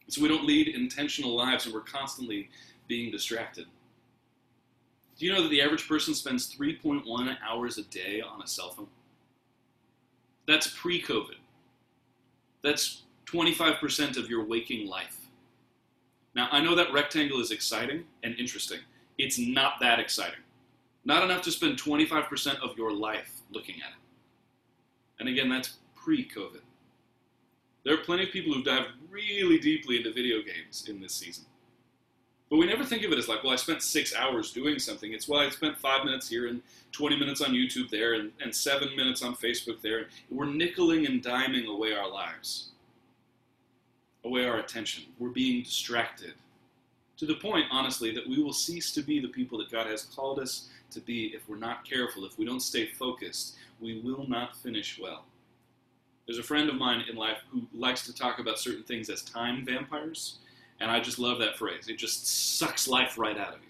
So 0.08 0.22
we 0.22 0.28
don't 0.28 0.46
lead 0.46 0.68
intentional 0.68 1.36
lives 1.36 1.66
and 1.66 1.74
we're 1.74 1.82
constantly 1.82 2.50
being 2.88 3.12
distracted. 3.12 3.66
Do 5.18 5.26
you 5.26 5.34
know 5.34 5.44
that 5.44 5.50
the 5.50 5.62
average 5.62 5.88
person 5.88 6.14
spends 6.14 6.54
3.1 6.56 7.38
hours 7.48 7.78
a 7.78 7.84
day 7.84 8.22
on 8.22 8.42
a 8.42 8.48
cell 8.48 8.72
phone? 8.72 8.88
That's 10.48 10.68
pre 10.68 11.02
COVID. 11.02 11.38
That's 12.64 13.04
25% 13.26 14.18
of 14.18 14.30
your 14.30 14.44
waking 14.44 14.88
life. 14.88 15.18
Now, 16.36 16.50
I 16.52 16.62
know 16.62 16.76
that 16.76 16.92
rectangle 16.92 17.40
is 17.40 17.52
exciting 17.52 18.04
and 18.24 18.36
interesting. 18.38 18.80
It's 19.18 19.40
not 19.40 19.76
that 19.80 20.00
exciting. 20.00 20.42
Not 21.06 21.24
enough 21.24 21.42
to 21.44 21.52
spend 21.52 21.82
25% 21.82 22.60
of 22.62 22.78
your 22.78 22.92
life 22.92 23.42
looking 23.52 23.76
at 23.76 23.92
it. 23.92 24.05
And 25.20 25.30
again, 25.30 25.50
that's 25.50 25.78
pre 25.96 26.28
COVID. 26.28 26.62
There 27.84 27.94
are 27.94 28.04
plenty 28.04 28.24
of 28.24 28.32
people 28.32 28.54
who've 28.54 28.66
dived 28.66 28.90
really 29.10 29.60
deeply 29.60 29.98
into 29.98 30.12
video 30.12 30.38
games 30.42 30.88
in 30.90 31.00
this 31.00 31.14
season. 31.14 31.46
But 32.50 32.58
we 32.58 32.66
never 32.68 32.84
think 32.84 33.04
of 33.04 33.12
it 33.12 33.18
as 33.18 33.28
like, 33.28 33.44
well, 33.44 33.54
I 33.54 33.58
spent 33.58 33.82
six 33.82 34.16
hours 34.16 34.52
doing 34.52 34.78
something. 34.80 35.14
It's, 35.14 35.28
well, 35.28 35.40
I 35.40 35.50
spent 35.50 35.78
five 35.78 36.06
minutes 36.06 36.30
here 36.30 36.48
and 36.48 36.62
20 36.92 37.18
minutes 37.18 37.42
on 37.42 37.52
YouTube 37.52 37.90
there 37.90 38.14
and, 38.14 38.32
and 38.42 38.54
seven 38.54 38.96
minutes 38.96 39.24
on 39.24 39.36
Facebook 39.36 39.82
there. 39.82 40.08
We're 40.30 40.46
nickeling 40.46 41.08
and 41.08 41.24
diming 41.24 41.68
away 41.68 41.94
our 41.94 42.10
lives, 42.10 42.70
away 44.24 44.46
our 44.46 44.58
attention. 44.58 45.06
We're 45.18 45.30
being 45.30 45.64
distracted 45.64 46.34
to 47.18 47.26
the 47.26 47.36
point, 47.36 47.66
honestly, 47.72 48.14
that 48.14 48.28
we 48.28 48.42
will 48.44 48.54
cease 48.54 48.92
to 48.94 49.02
be 49.02 49.20
the 49.20 49.28
people 49.30 49.58
that 49.60 49.72
God 49.72 49.88
has 49.88 50.04
called 50.04 50.40
us 50.40 50.70
to 50.92 51.00
be 51.00 51.28
if 51.34 51.48
we're 51.50 51.58
not 51.58 51.88
careful, 51.88 52.26
if 52.26 52.38
we 52.38 52.46
don't 52.46 52.60
stay 52.60 52.88
focused, 52.88 53.56
we 53.80 54.00
will 54.02 54.28
not 54.28 54.56
finish 54.56 55.00
well. 55.02 55.26
There's 56.26 56.40
a 56.40 56.44
friend 56.44 56.70
of 56.70 56.76
mine 56.76 57.04
in 57.10 57.16
life 57.16 57.38
who 57.52 57.64
likes 57.74 58.06
to 58.06 58.16
talk 58.16 58.40
about 58.40 58.60
certain 58.60 58.84
things 58.84 59.10
as 59.10 59.22
time 59.22 59.64
vampires, 59.66 60.40
and 60.80 60.90
I 60.90 61.00
just 61.00 61.20
love 61.20 61.40
that 61.40 61.58
phrase. 61.58 61.88
It 61.88 61.98
just 61.98 62.58
sucks 62.58 62.88
life 62.88 63.18
right 63.18 63.38
out 63.38 63.54
of 63.54 63.62
you. 63.62 63.70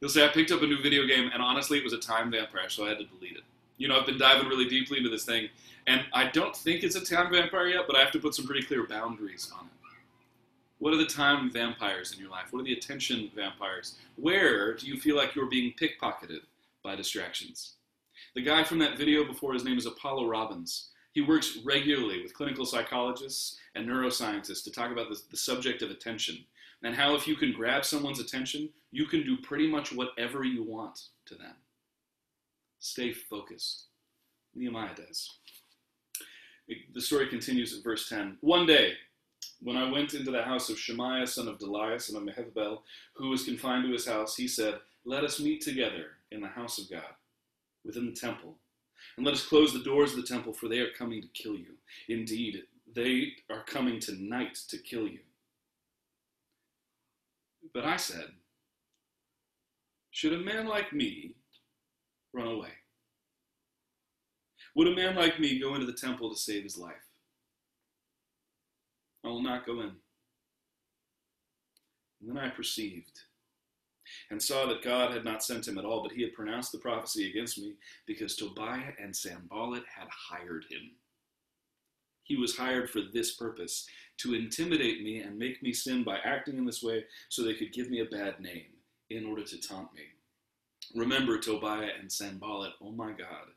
He'll 0.00 0.10
say, 0.10 0.24
I 0.24 0.28
picked 0.28 0.52
up 0.52 0.62
a 0.62 0.66
new 0.66 0.82
video 0.82 1.06
game, 1.06 1.30
and 1.32 1.42
honestly, 1.42 1.78
it 1.78 1.84
was 1.84 1.94
a 1.94 1.98
time 1.98 2.30
vampire, 2.30 2.68
so 2.68 2.84
I 2.84 2.90
had 2.90 2.98
to 2.98 3.04
delete 3.04 3.36
it. 3.36 3.44
You 3.78 3.88
know, 3.88 3.98
I've 3.98 4.06
been 4.06 4.18
diving 4.18 4.48
really 4.48 4.68
deeply 4.68 4.98
into 4.98 5.08
this 5.08 5.24
thing, 5.24 5.48
and 5.86 6.04
I 6.12 6.28
don't 6.28 6.54
think 6.54 6.82
it's 6.82 6.96
a 6.96 7.04
time 7.04 7.32
vampire 7.32 7.68
yet, 7.68 7.86
but 7.86 7.96
I 7.96 8.00
have 8.00 8.12
to 8.12 8.18
put 8.18 8.34
some 8.34 8.46
pretty 8.46 8.66
clear 8.66 8.86
boundaries 8.86 9.50
on 9.58 9.66
it. 9.66 9.72
What 10.78 10.92
are 10.92 10.98
the 10.98 11.06
time 11.06 11.50
vampires 11.50 12.12
in 12.12 12.18
your 12.18 12.30
life? 12.30 12.48
What 12.50 12.60
are 12.60 12.64
the 12.64 12.74
attention 12.74 13.30
vampires? 13.34 13.96
Where 14.16 14.74
do 14.74 14.86
you 14.86 15.00
feel 15.00 15.16
like 15.16 15.34
you're 15.34 15.46
being 15.46 15.72
pickpocketed 15.72 16.40
by 16.82 16.94
distractions? 16.94 17.73
The 18.34 18.42
guy 18.42 18.64
from 18.64 18.78
that 18.80 18.98
video 18.98 19.24
before, 19.24 19.52
his 19.52 19.64
name 19.64 19.78
is 19.78 19.86
Apollo 19.86 20.26
Robbins. 20.26 20.90
He 21.12 21.20
works 21.20 21.58
regularly 21.64 22.20
with 22.22 22.34
clinical 22.34 22.66
psychologists 22.66 23.58
and 23.76 23.88
neuroscientists 23.88 24.64
to 24.64 24.72
talk 24.72 24.90
about 24.90 25.08
the, 25.08 25.20
the 25.30 25.36
subject 25.36 25.82
of 25.82 25.90
attention 25.90 26.44
and 26.82 26.94
how 26.94 27.14
if 27.14 27.26
you 27.26 27.36
can 27.36 27.52
grab 27.52 27.84
someone's 27.84 28.20
attention, 28.20 28.68
you 28.90 29.06
can 29.06 29.24
do 29.24 29.36
pretty 29.38 29.66
much 29.66 29.92
whatever 29.92 30.44
you 30.44 30.62
want 30.62 31.00
to 31.26 31.34
them. 31.34 31.54
Stay 32.78 33.12
focused. 33.12 33.84
Nehemiah 34.54 34.94
does. 34.94 35.38
The 36.92 37.00
story 37.00 37.28
continues 37.28 37.76
at 37.76 37.82
verse 37.82 38.08
10. 38.08 38.38
One 38.40 38.66
day, 38.66 38.94
when 39.62 39.76
I 39.76 39.90
went 39.90 40.14
into 40.14 40.30
the 40.30 40.42
house 40.42 40.68
of 40.68 40.78
Shemaiah, 40.78 41.26
son 41.26 41.48
of 41.48 41.58
Delaiah, 41.58 42.00
son 42.00 42.16
of 42.16 42.22
Mehetabel, 42.22 42.80
who 43.14 43.30
was 43.30 43.44
confined 43.44 43.84
to 43.84 43.92
his 43.92 44.06
house, 44.06 44.36
he 44.36 44.48
said, 44.48 44.74
Let 45.04 45.24
us 45.24 45.40
meet 45.40 45.62
together 45.62 46.12
in 46.30 46.40
the 46.40 46.48
house 46.48 46.78
of 46.78 46.90
God, 46.90 47.14
within 47.84 48.06
the 48.06 48.12
temple. 48.12 48.56
And 49.16 49.26
let 49.26 49.34
us 49.34 49.46
close 49.46 49.72
the 49.72 49.82
doors 49.82 50.12
of 50.12 50.16
the 50.16 50.26
temple, 50.26 50.52
for 50.52 50.68
they 50.68 50.78
are 50.78 50.90
coming 50.96 51.20
to 51.22 51.28
kill 51.28 51.54
you. 51.54 51.74
Indeed, 52.08 52.62
they 52.94 53.32
are 53.50 53.64
coming 53.64 54.00
tonight 54.00 54.58
to 54.68 54.78
kill 54.78 55.06
you. 55.06 55.20
But 57.72 57.84
I 57.84 57.96
said, 57.96 58.30
Should 60.10 60.32
a 60.32 60.38
man 60.38 60.66
like 60.66 60.92
me 60.92 61.34
run 62.32 62.48
away? 62.48 62.70
Would 64.74 64.88
a 64.88 64.96
man 64.96 65.14
like 65.14 65.38
me 65.38 65.60
go 65.60 65.74
into 65.74 65.86
the 65.86 65.92
temple 65.92 66.30
to 66.30 66.36
save 66.36 66.64
his 66.64 66.76
life? 66.76 66.94
I 69.24 69.28
will 69.28 69.42
not 69.42 69.66
go 69.66 69.80
in. 69.80 69.92
And 72.20 72.28
then 72.28 72.38
I 72.38 72.48
perceived 72.48 73.20
and 74.30 74.42
saw 74.42 74.66
that 74.66 74.82
God 74.82 75.12
had 75.12 75.24
not 75.24 75.42
sent 75.42 75.68
him 75.68 75.78
at 75.78 75.84
all, 75.84 76.02
but 76.02 76.12
he 76.12 76.22
had 76.22 76.34
pronounced 76.34 76.72
the 76.72 76.78
prophecy 76.78 77.28
against 77.28 77.58
me 77.58 77.74
because 78.06 78.36
Tobiah 78.36 78.92
and 79.00 79.14
Sanballat 79.14 79.84
had 79.86 80.08
hired 80.10 80.64
him. 80.70 80.92
He 82.24 82.36
was 82.36 82.56
hired 82.56 82.88
for 82.88 83.00
this 83.12 83.34
purpose 83.34 83.86
to 84.18 84.34
intimidate 84.34 85.02
me 85.02 85.20
and 85.20 85.38
make 85.38 85.62
me 85.62 85.72
sin 85.72 86.02
by 86.04 86.18
acting 86.24 86.56
in 86.56 86.64
this 86.64 86.82
way 86.82 87.04
so 87.28 87.42
they 87.42 87.54
could 87.54 87.72
give 87.72 87.90
me 87.90 88.00
a 88.00 88.06
bad 88.06 88.40
name 88.40 88.72
in 89.10 89.26
order 89.26 89.44
to 89.44 89.60
taunt 89.60 89.92
me. 89.94 90.04
Remember 90.94 91.38
Tobiah 91.38 91.90
and 92.00 92.10
Sanballat, 92.10 92.72
oh 92.80 92.92
my 92.92 93.12
God, 93.12 93.48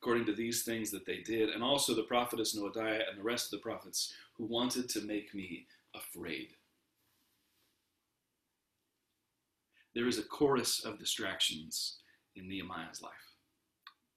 according 0.00 0.24
to 0.26 0.34
these 0.34 0.62
things 0.62 0.90
that 0.90 1.04
they 1.04 1.18
did, 1.18 1.50
and 1.50 1.62
also 1.62 1.94
the 1.94 2.02
prophetess 2.02 2.56
Noadiah 2.56 3.08
and 3.08 3.18
the 3.18 3.24
rest 3.24 3.46
of 3.46 3.58
the 3.58 3.62
prophets 3.62 4.14
who 4.36 4.44
wanted 4.46 4.88
to 4.90 5.00
make 5.02 5.34
me 5.34 5.66
afraid. 5.94 6.48
There 9.96 10.08
is 10.08 10.18
a 10.18 10.22
chorus 10.24 10.84
of 10.84 10.98
distractions 10.98 12.00
in 12.34 12.46
Nehemiah's 12.46 13.00
life. 13.00 13.12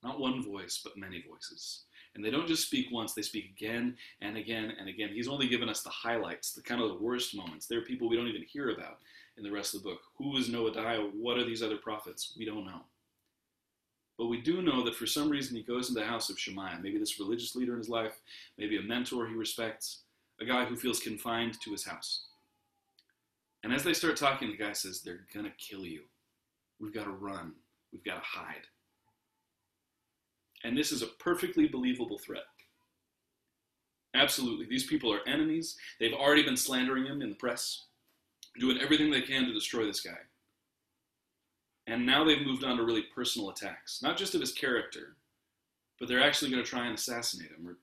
Not 0.04 0.20
one 0.20 0.44
voice, 0.44 0.82
but 0.84 0.98
many 0.98 1.24
voices. 1.26 1.84
And 2.14 2.24
they 2.24 2.30
don't 2.30 2.50
just 2.50 2.66
speak 2.66 2.88
once, 2.92 3.14
they 3.14 3.22
speak 3.22 3.46
again 3.46 3.96
and 4.20 4.36
again 4.36 4.74
and 4.78 4.90
again. 4.90 5.12
He's 5.14 5.30
only 5.30 5.48
given 5.48 5.70
us 5.70 5.82
the 5.82 5.90
highlights, 5.90 6.52
the 6.52 6.62
kind 6.62 6.82
of 6.82 6.90
the 6.90 7.02
worst 7.02 7.34
moments. 7.34 7.66
There 7.66 7.80
are 7.80 7.86
people 7.86 8.10
we 8.10 8.18
don't 8.18 8.28
even 8.28 8.44
hear 8.44 8.72
about 8.72 8.98
in 9.38 9.44
the 9.44 9.52
rest 9.52 9.74
of 9.74 9.82
the 9.82 9.88
book. 9.88 10.02
Who 10.18 10.36
is 10.36 10.50
Noadiah? 10.50 11.14
What 11.14 11.38
are 11.38 11.46
these 11.46 11.64
other 11.64 11.78
prophets? 11.78 12.36
We 12.38 12.44
don't 12.44 12.66
know. 12.66 12.82
But 14.18 14.28
we 14.28 14.42
do 14.42 14.62
know 14.62 14.84
that 14.84 14.96
for 14.96 15.08
some 15.08 15.30
reason 15.30 15.56
he 15.56 15.64
goes 15.64 15.88
into 15.88 16.02
the 16.02 16.08
house 16.08 16.30
of 16.30 16.38
Shemaiah, 16.38 16.82
maybe 16.84 16.98
this 16.98 17.22
religious 17.22 17.56
leader 17.56 17.72
in 17.72 17.80
his 17.80 17.88
life, 17.88 18.20
maybe 18.58 18.76
a 18.76 18.82
mentor 18.82 19.30
he 19.30 19.34
respects, 19.34 20.02
a 20.42 20.46
guy 20.46 20.66
who 20.66 20.76
feels 20.76 21.00
confined 21.00 21.62
to 21.62 21.72
his 21.72 21.86
house. 21.86 22.26
And 23.64 23.74
as 23.74 23.84
they 23.84 23.94
start 23.94 24.18
talking, 24.18 24.50
the 24.50 24.58
guy 24.58 24.74
says, 24.74 25.02
They're 25.02 25.26
going 25.34 25.46
to 25.46 25.52
kill 25.58 25.86
you. 25.86 26.04
We've 26.80 26.94
got 26.94 27.06
to 27.06 27.12
run. 27.12 27.54
We've 27.92 28.04
got 28.04 28.16
to 28.16 28.22
hide. 28.40 28.68
And 30.64 30.78
this 30.78 30.92
is 30.92 31.02
a 31.02 31.08
perfectly 31.08 31.68
believable 31.68 32.18
threat. 32.20 32.44
Absolutely. 34.16 34.66
These 34.66 34.88
people 34.88 35.14
are 35.14 35.28
enemies. 35.28 35.78
They've 36.00 36.14
already 36.14 36.44
been 36.44 36.58
slandering 36.58 37.06
him 37.06 37.22
in 37.22 37.30
the 37.30 37.36
press, 37.36 37.86
doing 38.60 38.80
everything 38.82 39.12
they 39.12 39.22
can 39.22 39.46
to 39.46 39.54
destroy 39.54 39.86
this 39.86 40.02
guy. 40.02 40.18
And 41.88 42.06
now 42.06 42.24
they've 42.24 42.46
moved 42.46 42.64
on 42.64 42.78
to 42.78 42.84
really 42.84 43.06
personal 43.16 43.50
attacks, 43.50 44.02
not 44.02 44.18
just 44.18 44.36
of 44.36 44.42
his 44.42 44.52
character, 44.52 45.16
but 46.00 46.08
they're 46.08 46.24
actually 46.24 46.52
going 46.52 46.64
to 46.64 46.70
try 46.70 46.86
and 46.86 46.98
assassinate 46.98 47.52
him, 47.52 47.68
or, 47.68 47.78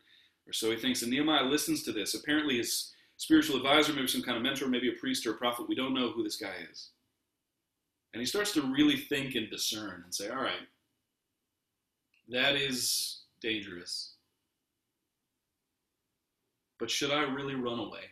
or 0.46 0.52
so 0.52 0.70
he 0.70 0.76
thinks. 0.76 1.02
And 1.02 1.10
Nehemiah 1.10 1.44
listens 1.44 1.82
to 1.84 1.92
this. 1.92 2.14
Apparently, 2.14 2.58
his 2.58 2.92
spiritual 3.16 3.56
advisor, 3.56 3.92
maybe 3.92 4.08
some 4.08 4.22
kind 4.22 4.36
of 4.36 4.42
mentor, 4.42 4.68
maybe 4.68 4.88
a 4.88 5.00
priest 5.00 5.26
or 5.26 5.32
a 5.32 5.36
prophet, 5.36 5.68
we 5.68 5.74
don't 5.74 5.94
know 5.94 6.10
who 6.10 6.22
this 6.22 6.36
guy 6.36 6.52
is. 6.70 6.90
And 8.12 8.20
he 8.20 8.26
starts 8.26 8.52
to 8.52 8.72
really 8.72 8.96
think 8.96 9.34
and 9.34 9.50
discern 9.50 10.02
and 10.04 10.14
say, 10.14 10.28
all 10.28 10.42
right, 10.42 10.66
that 12.28 12.56
is 12.56 13.22
dangerous. 13.40 14.14
But 16.78 16.90
should 16.90 17.10
I 17.10 17.22
really 17.22 17.54
run 17.54 17.78
away? 17.78 18.04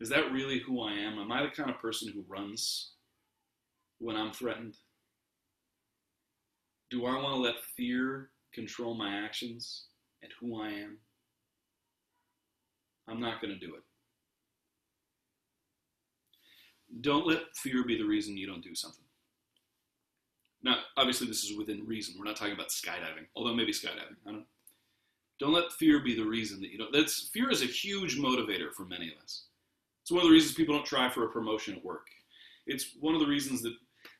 Is 0.00 0.08
that 0.08 0.32
really 0.32 0.58
who 0.60 0.82
I 0.82 0.92
am? 0.92 1.18
Am 1.18 1.30
I 1.30 1.42
the 1.42 1.48
kind 1.50 1.70
of 1.70 1.80
person 1.80 2.12
who 2.12 2.24
runs 2.28 2.92
when 3.98 4.16
I'm 4.16 4.32
threatened? 4.32 4.76
Do 6.90 7.06
I 7.06 7.14
want 7.14 7.34
to 7.34 7.40
let 7.40 7.62
fear 7.76 8.30
control 8.52 8.94
my 8.94 9.24
actions 9.24 9.84
and 10.22 10.32
who 10.40 10.60
I 10.60 10.68
am? 10.68 10.98
I'm 13.12 13.20
not 13.20 13.42
going 13.42 13.52
to 13.52 13.60
do 13.60 13.74
it. 13.74 13.82
Don't 17.02 17.26
let 17.26 17.40
fear 17.54 17.84
be 17.84 17.96
the 17.96 18.04
reason 18.04 18.36
you 18.36 18.46
don't 18.46 18.64
do 18.64 18.74
something. 18.74 19.04
Now, 20.62 20.76
obviously, 20.96 21.26
this 21.26 21.44
is 21.44 21.56
within 21.56 21.86
reason. 21.86 22.14
We're 22.18 22.24
not 22.24 22.36
talking 22.36 22.54
about 22.54 22.68
skydiving, 22.68 23.26
although 23.36 23.54
maybe 23.54 23.72
skydiving. 23.72 24.16
I 24.26 24.32
don't. 24.32 24.46
Don't 25.40 25.52
let 25.52 25.72
fear 25.72 25.98
be 26.00 26.14
the 26.14 26.24
reason 26.24 26.60
that 26.60 26.70
you 26.70 26.78
don't. 26.78 26.92
That's 26.92 27.30
fear 27.34 27.50
is 27.50 27.62
a 27.62 27.66
huge 27.66 28.16
motivator 28.16 28.72
for 28.72 28.84
many 28.84 29.08
of 29.08 29.22
us. 29.22 29.46
It's 30.02 30.10
one 30.10 30.20
of 30.20 30.28
the 30.28 30.32
reasons 30.32 30.54
people 30.54 30.74
don't 30.74 30.86
try 30.86 31.08
for 31.08 31.24
a 31.24 31.30
promotion 31.30 31.74
at 31.74 31.84
work. 31.84 32.06
It's 32.66 32.94
one 33.00 33.14
of 33.14 33.20
the 33.20 33.26
reasons 33.26 33.60
that 33.62 33.74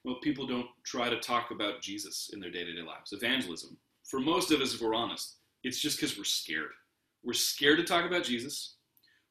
well, 0.05 0.17
people 0.23 0.47
don't 0.47 0.67
try 0.85 1.09
to 1.09 1.21
talk 1.21 1.51
about 1.53 1.81
Jesus 1.81 2.31
in 2.33 2.41
their 2.41 2.51
day 2.51 2.65
to 2.65 2.75
day 2.75 2.83
lives. 2.83 3.13
Evangelism. 3.13 3.77
For 4.05 4.19
most 4.19 4.51
of 4.51 4.61
us, 4.61 4.75
if 4.75 4.81
we're 4.81 4.95
honest, 4.95 5.37
it's 5.63 5.79
just 5.79 5.97
because 5.97 6.19
we're 6.19 6.25
scared. 6.25 6.73
We're 7.23 7.35
scared 7.35 7.79
to 7.79 7.85
talk 7.85 8.05
about 8.05 8.25
Jesus. 8.25 8.75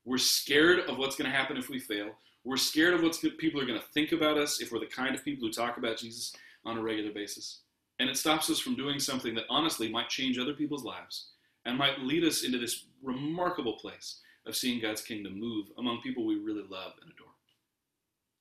We're 0.06 0.18
scared 0.18 0.80
of 0.90 0.98
what's 0.98 1.16
going 1.16 1.30
to 1.30 1.36
happen 1.36 1.58
if 1.58 1.70
we 1.70 1.80
fail. 1.80 2.12
We're 2.44 2.58
scared 2.58 2.96
of 2.96 3.04
what 3.04 3.18
people 3.38 3.62
are 3.62 3.66
going 3.66 3.80
to 3.80 3.86
think 3.94 4.12
about 4.12 4.38
us 4.38 4.62
if 4.62 4.72
we're 4.72 4.80
the 4.80 4.88
kind 4.88 5.14
of 5.14 5.24
people 5.24 5.48
who 5.48 5.54
talk 5.54 5.78
about 5.78 5.98
Jesus 5.98 6.34
on 6.66 6.78
a 6.78 6.82
regular 6.82 7.12
basis. 7.12 7.62
And 8.00 8.10
it 8.10 8.18
stops 8.18 8.50
us 8.50 8.60
from 8.60 8.76
doing 8.76 9.00
something 9.00 9.36
that 9.36 9.46
honestly 9.50 9.92
might 9.92 10.10
change 10.10 10.40
other 10.40 10.54
people's 10.54 10.84
lives 10.84 11.28
and 11.66 11.78
might 11.78 12.00
lead 12.00 12.24
us 12.24 12.44
into 12.44 12.58
this 12.58 12.86
remarkable 13.04 13.74
place 13.74 14.22
of 14.48 14.56
seeing 14.56 14.82
God's 14.82 15.02
kingdom 15.02 15.40
move 15.40 15.68
among 15.78 16.02
people 16.02 16.26
we 16.26 16.36
really 16.36 16.66
love 16.68 16.94
and 17.02 17.12
adore. 17.12 17.28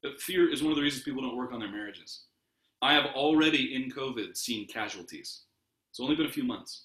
But 0.02 0.20
fear 0.20 0.50
is 0.50 0.62
one 0.62 0.72
of 0.72 0.76
the 0.76 0.82
reasons 0.82 1.02
people 1.02 1.20
don't 1.20 1.36
work 1.36 1.52
on 1.52 1.60
their 1.60 1.70
marriages. 1.70 2.22
I 2.80 2.94
have 2.94 3.06
already 3.14 3.74
in 3.74 3.90
COVID 3.90 4.34
seen 4.34 4.66
casualties. 4.66 5.42
It's 5.90 6.00
only 6.00 6.16
been 6.16 6.26
a 6.26 6.32
few 6.32 6.44
months. 6.44 6.84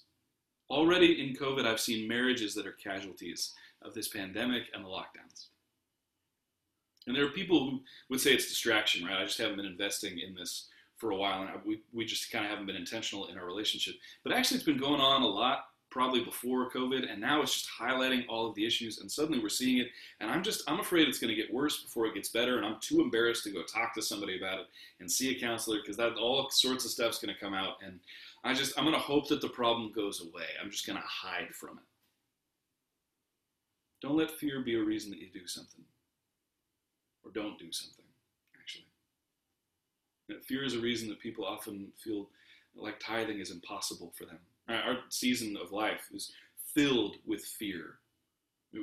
Already 0.68 1.22
in 1.22 1.34
COVID, 1.34 1.66
I've 1.66 1.80
seen 1.80 2.06
marriages 2.06 2.54
that 2.54 2.66
are 2.66 2.72
casualties 2.72 3.54
of 3.82 3.94
this 3.94 4.08
pandemic 4.08 4.64
and 4.74 4.84
the 4.84 4.88
lockdowns. 4.88 5.46
And 7.06 7.14
there 7.14 7.24
are 7.24 7.30
people 7.30 7.70
who 7.70 7.80
would 8.10 8.20
say 8.20 8.32
it's 8.32 8.48
distraction, 8.48 9.06
right? 9.06 9.20
I 9.20 9.24
just 9.24 9.38
haven't 9.38 9.56
been 9.56 9.66
investing 9.66 10.18
in 10.18 10.34
this 10.34 10.68
for 10.96 11.10
a 11.10 11.16
while, 11.16 11.42
and 11.42 11.50
we, 11.64 11.82
we 11.92 12.04
just 12.04 12.32
kind 12.32 12.44
of 12.44 12.50
haven't 12.50 12.66
been 12.66 12.76
intentional 12.76 13.26
in 13.28 13.38
our 13.38 13.46
relationship. 13.46 13.94
But 14.24 14.32
actually, 14.32 14.56
it's 14.56 14.66
been 14.66 14.78
going 14.78 15.00
on 15.00 15.22
a 15.22 15.26
lot 15.26 15.66
probably 15.90 16.24
before 16.24 16.70
COVID, 16.70 17.10
and 17.10 17.20
now 17.20 17.42
it's 17.42 17.54
just 17.54 17.68
highlighting 17.80 18.24
all 18.28 18.48
of 18.48 18.54
the 18.54 18.66
issues, 18.66 18.98
and 18.98 19.10
suddenly 19.10 19.38
we're 19.38 19.48
seeing 19.48 19.78
it. 19.78 19.88
And 20.20 20.30
I'm 20.30 20.42
just, 20.42 20.68
I'm 20.68 20.80
afraid 20.80 21.06
it's 21.06 21.18
going 21.18 21.34
to 21.34 21.40
get 21.40 21.52
worse 21.52 21.82
before 21.82 22.06
it 22.06 22.14
gets 22.14 22.30
better, 22.30 22.56
and 22.56 22.66
I'm 22.66 22.80
too 22.80 23.00
embarrassed 23.00 23.44
to 23.44 23.52
go 23.52 23.62
talk 23.62 23.94
to 23.94 24.02
somebody 24.02 24.36
about 24.36 24.60
it 24.60 24.66
and 25.00 25.10
see 25.10 25.34
a 25.34 25.40
counselor 25.40 25.78
because 25.80 25.96
that 25.98 26.14
all 26.16 26.50
sorts 26.50 26.84
of 26.84 26.90
stuff's 26.90 27.18
going 27.18 27.32
to 27.32 27.40
come 27.40 27.54
out, 27.54 27.76
and 27.84 28.00
I 28.42 28.52
just, 28.52 28.76
I'm 28.76 28.84
going 28.84 28.96
to 28.96 29.00
hope 29.00 29.28
that 29.28 29.40
the 29.40 29.48
problem 29.48 29.92
goes 29.92 30.22
away. 30.22 30.46
I'm 30.62 30.70
just 30.70 30.86
going 30.86 30.98
to 30.98 31.06
hide 31.06 31.54
from 31.54 31.78
it. 31.78 31.84
Don't 34.00 34.16
let 34.16 34.30
fear 34.30 34.60
be 34.60 34.74
a 34.74 34.82
reason 34.82 35.10
that 35.10 35.20
you 35.20 35.28
do 35.32 35.46
something 35.46 35.84
or 37.24 37.30
don't 37.32 37.58
do 37.58 37.72
something, 37.72 38.04
actually. 38.60 38.86
fear 40.46 40.64
is 40.64 40.74
a 40.74 40.80
reason 40.80 41.08
that 41.08 41.20
people 41.20 41.44
often 41.44 41.88
feel 42.02 42.28
like 42.74 43.00
tithing 43.00 43.40
is 43.40 43.50
impossible 43.50 44.12
for 44.16 44.26
them. 44.26 44.38
Our 44.68 44.98
season 45.08 45.56
of 45.56 45.72
life 45.72 46.08
is 46.12 46.32
filled 46.74 47.16
with 47.24 47.42
fear 47.44 47.98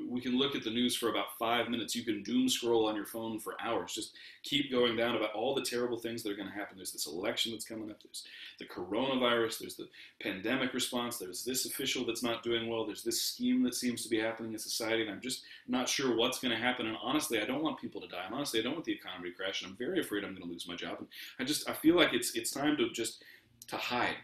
we 0.09 0.21
can 0.21 0.37
look 0.37 0.55
at 0.55 0.63
the 0.63 0.69
news 0.69 0.95
for 0.95 1.09
about 1.09 1.37
five 1.37 1.69
minutes. 1.69 1.95
You 1.95 2.03
can 2.03 2.23
doom 2.23 2.47
scroll 2.47 2.87
on 2.87 2.95
your 2.95 3.05
phone 3.05 3.39
for 3.39 3.55
hours. 3.61 3.93
Just 3.93 4.15
keep 4.43 4.71
going 4.71 4.95
down 4.95 5.15
about 5.15 5.33
all 5.33 5.53
the 5.53 5.61
terrible 5.61 5.97
things 5.97 6.23
that 6.23 6.31
are 6.31 6.35
going 6.35 6.47
to 6.47 6.53
happen. 6.53 6.77
There's 6.77 6.91
this 6.91 7.07
election 7.07 7.51
that's 7.51 7.65
coming 7.65 7.89
up. 7.89 8.01
There's 8.03 8.23
the 8.59 8.65
coronavirus. 8.65 9.59
There's 9.59 9.75
the 9.75 9.89
pandemic 10.21 10.73
response. 10.73 11.17
There's 11.17 11.43
this 11.43 11.65
official 11.65 12.05
that's 12.05 12.23
not 12.23 12.43
doing 12.43 12.69
well. 12.69 12.85
There's 12.85 13.03
this 13.03 13.21
scheme 13.21 13.63
that 13.63 13.75
seems 13.75 14.03
to 14.03 14.09
be 14.09 14.19
happening 14.19 14.53
in 14.53 14.59
society. 14.59 15.03
And 15.03 15.11
I'm 15.11 15.21
just 15.21 15.43
not 15.67 15.89
sure 15.89 16.15
what's 16.15 16.39
going 16.39 16.55
to 16.55 16.61
happen. 16.61 16.87
And 16.87 16.97
honestly, 17.01 17.41
I 17.41 17.45
don't 17.45 17.63
want 17.63 17.79
people 17.79 18.01
to 18.01 18.07
die. 18.07 18.25
And 18.25 18.35
honestly, 18.35 18.59
I 18.59 18.63
don't 18.63 18.73
want 18.73 18.85
the 18.85 18.93
economy 18.93 19.31
to 19.31 19.35
crash. 19.35 19.61
And 19.61 19.71
I'm 19.71 19.77
very 19.77 19.99
afraid 19.99 20.23
I'm 20.23 20.31
going 20.31 20.43
to 20.43 20.51
lose 20.51 20.67
my 20.67 20.75
job. 20.75 20.97
And 20.99 21.07
I 21.39 21.43
just, 21.43 21.69
I 21.69 21.73
feel 21.73 21.95
like 21.95 22.13
it's, 22.13 22.35
it's 22.35 22.51
time 22.51 22.77
to 22.77 22.89
just, 22.91 23.23
to 23.67 23.77
hide 23.77 24.17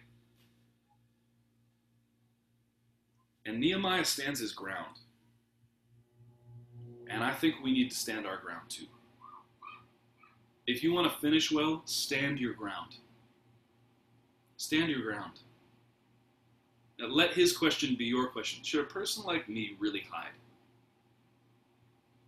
And 3.49 3.59
Nehemiah 3.59 4.05
stands 4.05 4.39
his 4.39 4.51
ground. 4.51 4.99
And 7.09 7.23
I 7.23 7.33
think 7.33 7.55
we 7.63 7.71
need 7.71 7.89
to 7.89 7.97
stand 7.97 8.25
our 8.27 8.37
ground 8.37 8.69
too. 8.69 8.85
If 10.67 10.83
you 10.83 10.93
want 10.93 11.11
to 11.11 11.19
finish 11.19 11.51
well, 11.51 11.81
stand 11.85 12.39
your 12.39 12.53
ground. 12.53 12.95
Stand 14.57 14.91
your 14.91 15.01
ground. 15.01 15.39
Now, 16.99 17.07
let 17.07 17.33
his 17.33 17.57
question 17.57 17.95
be 17.95 18.05
your 18.05 18.27
question. 18.27 18.63
Should 18.63 18.81
a 18.81 18.83
person 18.83 19.23
like 19.23 19.49
me 19.49 19.75
really 19.79 20.05
hide? 20.11 20.33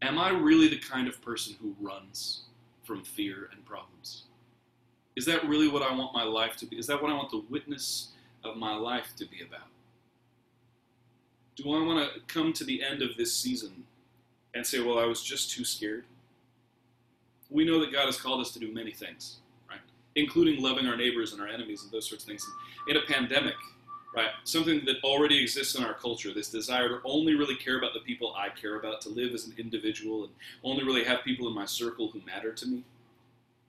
Am 0.01 0.17
I 0.17 0.29
really 0.29 0.67
the 0.67 0.79
kind 0.79 1.07
of 1.07 1.21
person 1.21 1.55
who 1.61 1.75
runs 1.79 2.43
from 2.83 3.03
fear 3.03 3.50
and 3.51 3.63
problems? 3.63 4.23
Is 5.15 5.25
that 5.25 5.47
really 5.47 5.67
what 5.67 5.83
I 5.83 5.93
want 5.93 6.13
my 6.13 6.23
life 6.23 6.55
to 6.57 6.65
be? 6.65 6.77
Is 6.77 6.88
that 6.88 7.00
what 7.00 7.11
I 7.11 7.13
want 7.13 7.29
the 7.29 7.43
witness 7.50 8.13
of 8.43 8.57
my 8.57 8.73
life 8.73 9.13
to 9.17 9.25
be 9.25 9.41
about? 9.47 9.67
Do 11.55 11.75
I 11.75 11.85
want 11.85 12.11
to 12.11 12.21
come 12.21 12.53
to 12.53 12.63
the 12.63 12.81
end 12.81 13.03
of 13.03 13.17
this 13.17 13.35
season 13.35 13.83
and 14.53 14.65
say, 14.65 14.79
well, 14.79 15.00
I 15.00 15.05
was 15.05 15.24
just 15.24 15.51
too 15.51 15.63
scared? 15.63 16.05
We 17.50 17.65
know 17.65 17.79
that 17.79 17.91
God 17.91 18.05
has 18.05 18.20
called 18.20 18.41
us 18.41 18.51
to 18.51 18.60
do 18.60 18.74
many 18.74 18.91
things, 18.91 19.38
right? 19.70 19.79
Including 20.15 20.62
loving 20.62 20.88
our 20.88 20.98
neighbors 20.98 21.34
and 21.34 21.41
our 21.41 21.48
enemies 21.48 21.84
and 21.84 21.91
those 21.91 22.08
sorts 22.08 22.24
of 22.24 22.27
things. 22.27 22.46
In 22.88 22.98
a 22.98 23.01
pandemic, 23.01 23.55
right? 24.15 24.29
Something 24.43 24.84
that 24.86 24.98
already 25.03 25.41
exists 25.41 25.75
in 25.75 25.84
our 25.84 25.93
culture, 25.93 26.34
this 26.34 26.50
desire 26.50 26.89
to 26.89 27.00
only 27.03 27.36
really 27.36 27.55
care 27.55 27.77
about 27.77 27.93
the 27.93 28.00
people 28.01 28.34
I 28.36 28.50
care 28.50 28.77
about, 28.77 29.01
to 29.01 29.10
live 29.10 29.34
as 29.34 29.48
an 29.48 29.53
individual 29.58 30.24
and 30.24 30.34
only 30.63 30.84
really 30.84 31.03
have 31.03 31.24
people 31.24 31.48
in 31.48 31.53
my 31.53 31.65
circle 31.65 32.10
who 32.10 32.22
matter 32.25 32.51
to 32.53 32.65
me. 32.65 32.84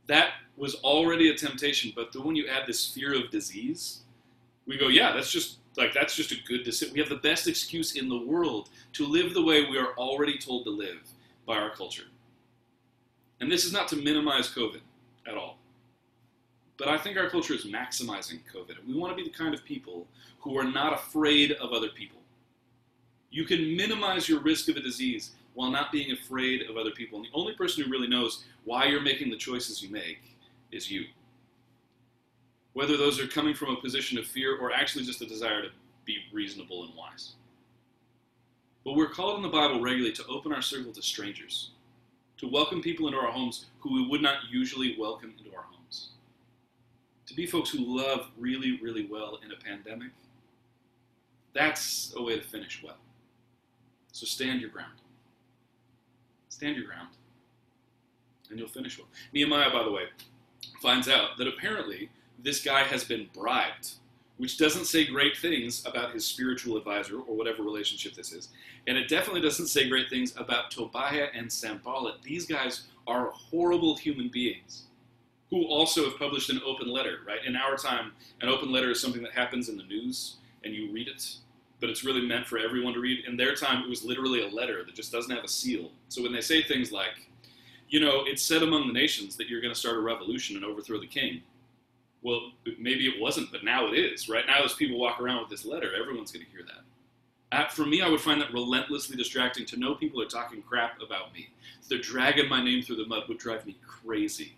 That 0.07 0.31
was 0.57 0.75
already 0.77 1.31
a 1.31 1.35
temptation, 1.35 1.93
but 1.95 2.12
then 2.12 2.25
when 2.25 2.37
you 2.37 2.49
add 2.49 2.67
this 2.67 2.89
fear 2.89 3.15
of 3.15 3.31
disease, 3.31 4.01
we 4.67 4.77
go, 4.77 4.89
yeah, 4.89 5.12
that's 5.12 5.31
just 5.31 5.59
like 5.76 5.93
that's 5.95 6.14
just 6.14 6.33
a 6.33 6.37
good 6.47 6.64
decision. 6.64 6.95
We 6.95 7.00
have 7.00 7.09
the 7.09 7.17
best 7.17 7.49
excuse 7.49 7.97
in 7.97 8.09
the 8.09 8.19
world 8.19 8.69
to 8.95 9.07
live 9.07 9.35
the 9.35 9.43
way 9.43 9.64
we 9.64 9.79
are 9.79 9.95
already 9.97 10.38
told 10.38 10.64
to 10.64 10.71
live 10.71 11.00
by 11.47 11.57
our 11.57 11.71
culture. 11.71 12.05
And 13.41 13.50
this 13.50 13.64
is 13.64 13.73
not 13.73 13.88
to 13.88 13.97
minimize 13.97 14.49
COVID 14.50 14.81
at 15.26 15.35
all. 15.35 15.59
But 16.79 16.88
I 16.88 16.99
think 16.99 17.17
our 17.17 17.29
culture 17.29 17.55
is 17.55 17.64
maximizing 17.64 18.41
COVID. 18.55 18.87
We 18.87 18.95
want 18.95 19.17
to 19.17 19.23
be 19.23 19.29
the 19.29 19.37
kind 19.37 19.55
of 19.55 19.64
people 19.64 20.07
who 20.41 20.59
are 20.59 20.64
not 20.64 20.93
afraid 20.93 21.52
of 21.52 21.73
other 21.73 21.88
people. 21.88 22.21
You 23.31 23.45
can 23.45 23.76
minimize 23.76 24.29
your 24.29 24.41
risk 24.41 24.69
of 24.69 24.76
a 24.76 24.81
disease 24.81 25.31
while 25.55 25.71
not 25.71 25.93
being 25.93 26.12
afraid 26.12 26.69
of 26.69 26.76
other 26.76 26.91
people. 26.91 27.19
And 27.19 27.26
the 27.26 27.35
only 27.35 27.55
person 27.55 27.85
who 27.85 27.91
really 27.91 28.09
knows 28.09 28.45
why 28.64 28.87
you're 28.87 29.00
making 29.00 29.31
the 29.31 29.37
choices 29.37 29.83
you 29.83 29.91
make 29.91 30.37
is 30.71 30.91
you 30.91 31.05
whether 32.73 32.97
those 32.97 33.21
are 33.21 33.26
coming 33.26 33.55
from 33.55 33.71
a 33.71 33.81
position 33.81 34.19
of 34.19 34.26
fear 34.26 34.59
or 34.59 34.73
actually 34.73 35.05
just 35.05 35.21
a 35.23 35.26
desire 35.26 35.62
to 35.62 35.69
be 36.05 36.19
reasonable 36.33 36.85
and 36.85 36.95
wise. 36.95 37.33
But 38.85 38.95
we're 38.95 39.11
called 39.11 39.37
in 39.37 39.43
the 39.43 39.49
Bible 39.49 39.81
regularly 39.81 40.12
to 40.14 40.26
open 40.26 40.52
our 40.52 40.62
circle 40.62 40.93
to 40.93 41.02
strangers, 41.02 41.71
to 42.38 42.49
welcome 42.49 42.83
people 42.83 43.07
into 43.07 43.19
our 43.19 43.31
homes 43.31 43.67
who 43.81 43.95
we 43.95 44.09
would 44.09 44.23
not 44.23 44.38
usually 44.50 44.97
welcome 44.99 45.35
into 45.38 45.57
our 45.57 45.62
homes, 45.62 46.11
to 47.26 47.35
be 47.35 47.47
folks 47.47 47.71
who 47.71 47.79
love 47.79 48.31
really, 48.37 48.81
really 48.83 49.07
well 49.07 49.38
in 49.45 49.52
a 49.52 49.57
pandemic. 49.57 50.11
That's 51.55 52.12
a 52.17 52.23
way 52.23 52.37
to 52.37 52.43
finish 52.43 52.83
well. 52.83 52.97
So 54.11 54.26
stand 54.26 54.61
your 54.61 54.71
ground. 54.71 54.93
Stand 56.49 56.76
your 56.76 56.87
ground, 56.87 57.09
and 58.50 58.59
you'll 58.59 58.69
finish 58.69 58.99
well. 58.99 59.09
Nehemiah, 59.33 59.71
by 59.71 59.85
the 59.85 59.91
way, 59.91 60.05
finds 60.81 61.09
out 61.09 61.38
that 61.38 61.47
apparently 61.47 62.11
this 62.43 62.63
guy 62.65 62.83
has 62.83 63.05
been 63.05 63.29
bribed, 63.33 63.93
which 64.37 64.59
doesn't 64.59 64.87
say 64.87 65.05
great 65.05 65.37
things 65.37 65.85
about 65.87 66.13
his 66.13 66.25
spiritual 66.25 66.77
advisor 66.77 67.17
or 67.17 67.37
whatever 67.37 67.63
relationship 67.63 68.15
this 68.15 68.33
is. 68.33 68.49
And 68.87 68.99
it 68.99 69.09
definitely 69.09 69.41
doesn't 69.41 69.69
say 69.69 69.89
great 69.89 70.11
things 70.11 70.35
about 70.37 70.71
Tobiah 70.71 71.29
and 71.35 71.51
Sanballat. 71.51 72.23
These 72.23 72.47
guys 72.47 72.89
are 73.07 73.31
horrible 73.31 73.97
human 73.97 74.29
beings 74.29 74.85
who 75.51 75.65
also 75.67 76.05
have 76.05 76.19
published 76.19 76.50
an 76.50 76.61
open 76.65 76.89
letter, 76.89 77.19
right? 77.26 77.45
In 77.45 77.57
our 77.57 77.76
time, 77.76 78.13
an 78.41 78.49
open 78.49 78.73
letter 78.73 78.91
is 78.91 79.00
something 79.00 79.23
that 79.23 79.33
happens 79.33 79.69
in 79.69 79.76
the 79.76 79.85
news 79.85 80.37
and 80.65 80.75
you 80.75 80.91
read 80.91 81.09
it, 81.09 81.37
but 81.81 81.91
it's 81.91 82.05
really 82.05 82.26
meant 82.26 82.47
for 82.47 82.59
everyone 82.59 82.95
to 82.95 83.00
read. 83.00 83.25
In 83.26 83.37
their 83.37 83.55
time, 83.55 83.83
it 83.83 83.89
was 83.89 84.02
literally 84.02 84.43
a 84.43 84.49
letter 84.49 84.83
that 84.85 84.95
just 84.95 85.13
doesn't 85.13 85.35
have 85.35 85.45
a 85.45 85.49
seal. 85.49 85.91
So 86.09 86.23
when 86.23 86.33
they 86.33 86.41
say 86.41 86.63
things 86.63 86.91
like, 86.91 87.28
you 87.89 88.00
know, 88.00 88.25
it's 88.25 88.43
said 88.43 88.63
among 88.63 88.87
the 88.87 88.95
nations 88.95 89.37
that 89.37 89.50
you're 89.50 89.61
going 89.61 89.75
to 89.75 89.78
start 89.78 89.97
a 89.97 90.00
revolution 90.00 90.57
and 90.57 90.65
overthrow 90.65 90.99
the 90.99 91.07
king 91.07 91.43
well, 92.23 92.52
maybe 92.78 93.06
it 93.08 93.21
wasn't, 93.21 93.50
but 93.50 93.65
now 93.65 93.89
it 93.89 93.99
is. 93.99 94.28
Right 94.28 94.47
now, 94.47 94.65
as 94.65 94.75
people 94.75 94.99
walk 94.99 95.21
around 95.21 95.41
with 95.41 95.50
this 95.50 95.65
letter, 95.65 95.91
everyone's 95.95 96.30
going 96.30 96.45
to 96.45 96.50
hear 96.50 96.63
that. 96.63 96.82
Uh, 97.52 97.69
for 97.69 97.85
me, 97.85 98.00
I 98.00 98.08
would 98.08 98.21
find 98.21 98.41
that 98.41 98.52
relentlessly 98.52 99.17
distracting 99.17 99.67
to 99.67 99.76
know 99.76 99.95
people 99.95 100.23
are 100.23 100.26
talking 100.26 100.63
crap 100.63 101.02
about 101.02 101.35
me. 101.35 101.50
They're 101.89 101.99
dragging 101.99 102.49
my 102.49 102.65
name 102.65 102.82
through 102.82 102.97
the 102.97 103.06
mud 103.06 103.25
would 103.28 103.39
drive 103.39 103.67
me 103.67 103.76
crazy. 103.87 104.54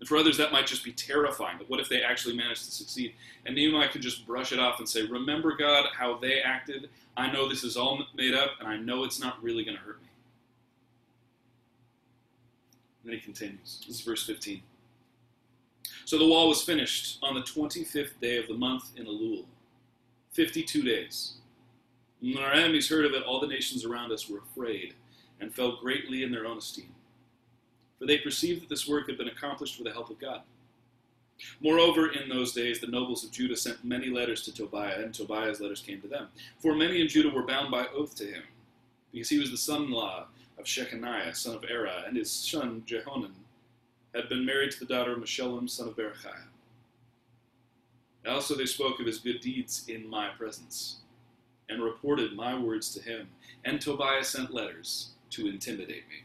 And 0.00 0.06
for 0.06 0.18
others, 0.18 0.36
that 0.36 0.52
might 0.52 0.66
just 0.66 0.84
be 0.84 0.92
terrifying. 0.92 1.56
But 1.56 1.70
what 1.70 1.80
if 1.80 1.88
they 1.88 2.02
actually 2.02 2.36
manage 2.36 2.62
to 2.64 2.70
succeed? 2.70 3.14
And 3.46 3.54
Nehemiah 3.54 3.88
can 3.88 4.02
just 4.02 4.26
brush 4.26 4.52
it 4.52 4.58
off 4.58 4.78
and 4.78 4.86
say, 4.86 5.06
Remember, 5.06 5.56
God, 5.56 5.86
how 5.96 6.18
they 6.18 6.40
acted. 6.42 6.90
I 7.16 7.30
know 7.30 7.48
this 7.48 7.64
is 7.64 7.76
all 7.78 8.04
made 8.14 8.34
up, 8.34 8.50
and 8.58 8.68
I 8.68 8.76
know 8.76 9.04
it's 9.04 9.20
not 9.20 9.42
really 9.42 9.64
going 9.64 9.78
to 9.78 9.82
hurt 9.82 10.02
me. 10.02 10.08
And 13.02 13.12
then 13.12 13.18
he 13.18 13.24
continues. 13.24 13.82
This 13.86 13.96
is 13.96 14.02
verse 14.02 14.26
15. 14.26 14.60
So 16.04 16.18
the 16.18 16.26
wall 16.26 16.48
was 16.48 16.62
finished 16.62 17.18
on 17.22 17.34
the 17.34 17.40
25th 17.40 18.20
day 18.20 18.36
of 18.38 18.46
the 18.48 18.54
month 18.54 18.90
in 18.96 19.06
Elul, 19.06 19.44
52 20.32 20.82
days. 20.82 21.34
When 22.20 22.38
our 22.38 22.52
enemies 22.52 22.88
heard 22.88 23.04
of 23.04 23.12
it, 23.12 23.22
all 23.22 23.40
the 23.40 23.46
nations 23.46 23.84
around 23.84 24.12
us 24.12 24.28
were 24.28 24.38
afraid 24.38 24.94
and 25.40 25.54
fell 25.54 25.76
greatly 25.76 26.22
in 26.22 26.30
their 26.30 26.46
own 26.46 26.58
esteem. 26.58 26.94
For 27.98 28.06
they 28.06 28.18
perceived 28.18 28.62
that 28.62 28.68
this 28.68 28.88
work 28.88 29.08
had 29.08 29.18
been 29.18 29.28
accomplished 29.28 29.78
with 29.78 29.86
the 29.86 29.92
help 29.92 30.10
of 30.10 30.18
God. 30.18 30.42
Moreover, 31.60 32.12
in 32.12 32.28
those 32.28 32.52
days, 32.52 32.80
the 32.80 32.86
nobles 32.86 33.24
of 33.24 33.30
Judah 33.30 33.56
sent 33.56 33.84
many 33.84 34.08
letters 34.08 34.42
to 34.42 34.54
Tobiah, 34.54 35.02
and 35.02 35.12
Tobiah's 35.12 35.60
letters 35.60 35.80
came 35.80 36.00
to 36.00 36.08
them. 36.08 36.28
For 36.60 36.74
many 36.74 37.00
in 37.00 37.08
Judah 37.08 37.30
were 37.30 37.46
bound 37.46 37.70
by 37.70 37.86
oath 37.88 38.14
to 38.16 38.24
him, 38.24 38.42
because 39.12 39.28
he 39.28 39.38
was 39.38 39.50
the 39.50 39.56
son 39.56 39.84
in 39.84 39.90
law 39.90 40.26
of 40.58 40.64
Shechaniah, 40.64 41.34
son 41.34 41.56
of 41.56 41.64
Erah, 41.64 42.06
and 42.06 42.16
his 42.16 42.30
son 42.30 42.84
Jehonan 42.86 43.32
had 44.14 44.28
been 44.28 44.46
married 44.46 44.70
to 44.70 44.78
the 44.78 44.86
daughter 44.86 45.12
of 45.12 45.18
Meshullam, 45.18 45.68
son 45.68 45.88
of 45.88 45.96
Berechiah. 45.96 46.48
Also 48.26 48.54
they 48.54 48.66
spoke 48.66 49.00
of 49.00 49.06
his 49.06 49.18
good 49.18 49.40
deeds 49.40 49.84
in 49.88 50.08
my 50.08 50.28
presence, 50.28 51.00
and 51.68 51.82
reported 51.82 52.34
my 52.34 52.56
words 52.58 52.94
to 52.94 53.02
him, 53.02 53.28
and 53.64 53.80
Tobiah 53.80 54.24
sent 54.24 54.54
letters 54.54 55.10
to 55.30 55.48
intimidate 55.48 56.08
me. 56.08 56.24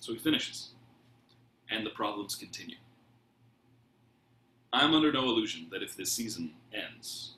So 0.00 0.12
he 0.12 0.18
finishes, 0.18 0.70
and 1.70 1.84
the 1.84 1.90
problems 1.90 2.34
continue. 2.34 2.76
I'm 4.72 4.94
under 4.94 5.12
no 5.12 5.24
illusion 5.24 5.66
that 5.70 5.82
if 5.82 5.96
this 5.96 6.10
season 6.10 6.52
ends, 6.72 7.34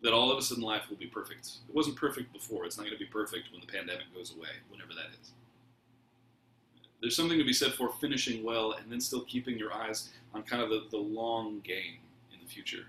that 0.00 0.12
all 0.12 0.30
of 0.30 0.38
us 0.38 0.52
in 0.52 0.60
life 0.60 0.88
will 0.88 0.96
be 0.96 1.06
perfect. 1.06 1.50
It 1.68 1.74
wasn't 1.74 1.96
perfect 1.96 2.32
before, 2.32 2.64
it's 2.64 2.76
not 2.76 2.84
going 2.84 2.96
to 2.96 3.04
be 3.04 3.10
perfect 3.10 3.50
when 3.52 3.60
the 3.60 3.66
pandemic 3.66 4.14
goes 4.14 4.34
away, 4.34 4.48
whenever 4.70 4.94
that 4.94 5.10
is 5.20 5.32
there's 7.00 7.16
something 7.16 7.38
to 7.38 7.44
be 7.44 7.52
said 7.52 7.72
for 7.74 7.90
finishing 8.00 8.44
well 8.44 8.72
and 8.72 8.90
then 8.90 9.00
still 9.00 9.22
keeping 9.22 9.58
your 9.58 9.72
eyes 9.72 10.10
on 10.34 10.42
kind 10.42 10.62
of 10.62 10.70
the, 10.70 10.84
the 10.90 10.96
long 10.96 11.60
game 11.60 11.98
in 12.32 12.40
the 12.44 12.50
future. 12.50 12.86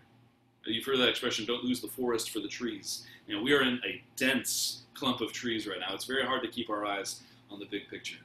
You've 0.65 0.85
heard 0.85 0.99
that 0.99 1.09
expression, 1.09 1.45
don't 1.45 1.63
lose 1.63 1.81
the 1.81 1.87
forest 1.87 2.31
for 2.31 2.39
the 2.39 2.47
trees. 2.47 3.05
You 3.27 3.35
know, 3.35 3.41
we 3.41 3.53
are 3.53 3.61
in 3.61 3.79
a 3.85 4.03
dense 4.15 4.83
clump 4.93 5.21
of 5.21 5.31
trees 5.31 5.67
right 5.67 5.79
now. 5.79 5.93
It's 5.93 6.05
very 6.05 6.25
hard 6.25 6.43
to 6.43 6.49
keep 6.49 6.69
our 6.69 6.85
eyes 6.85 7.21
on 7.49 7.59
the 7.59 7.65
big 7.65 7.87
picture. 7.89 8.17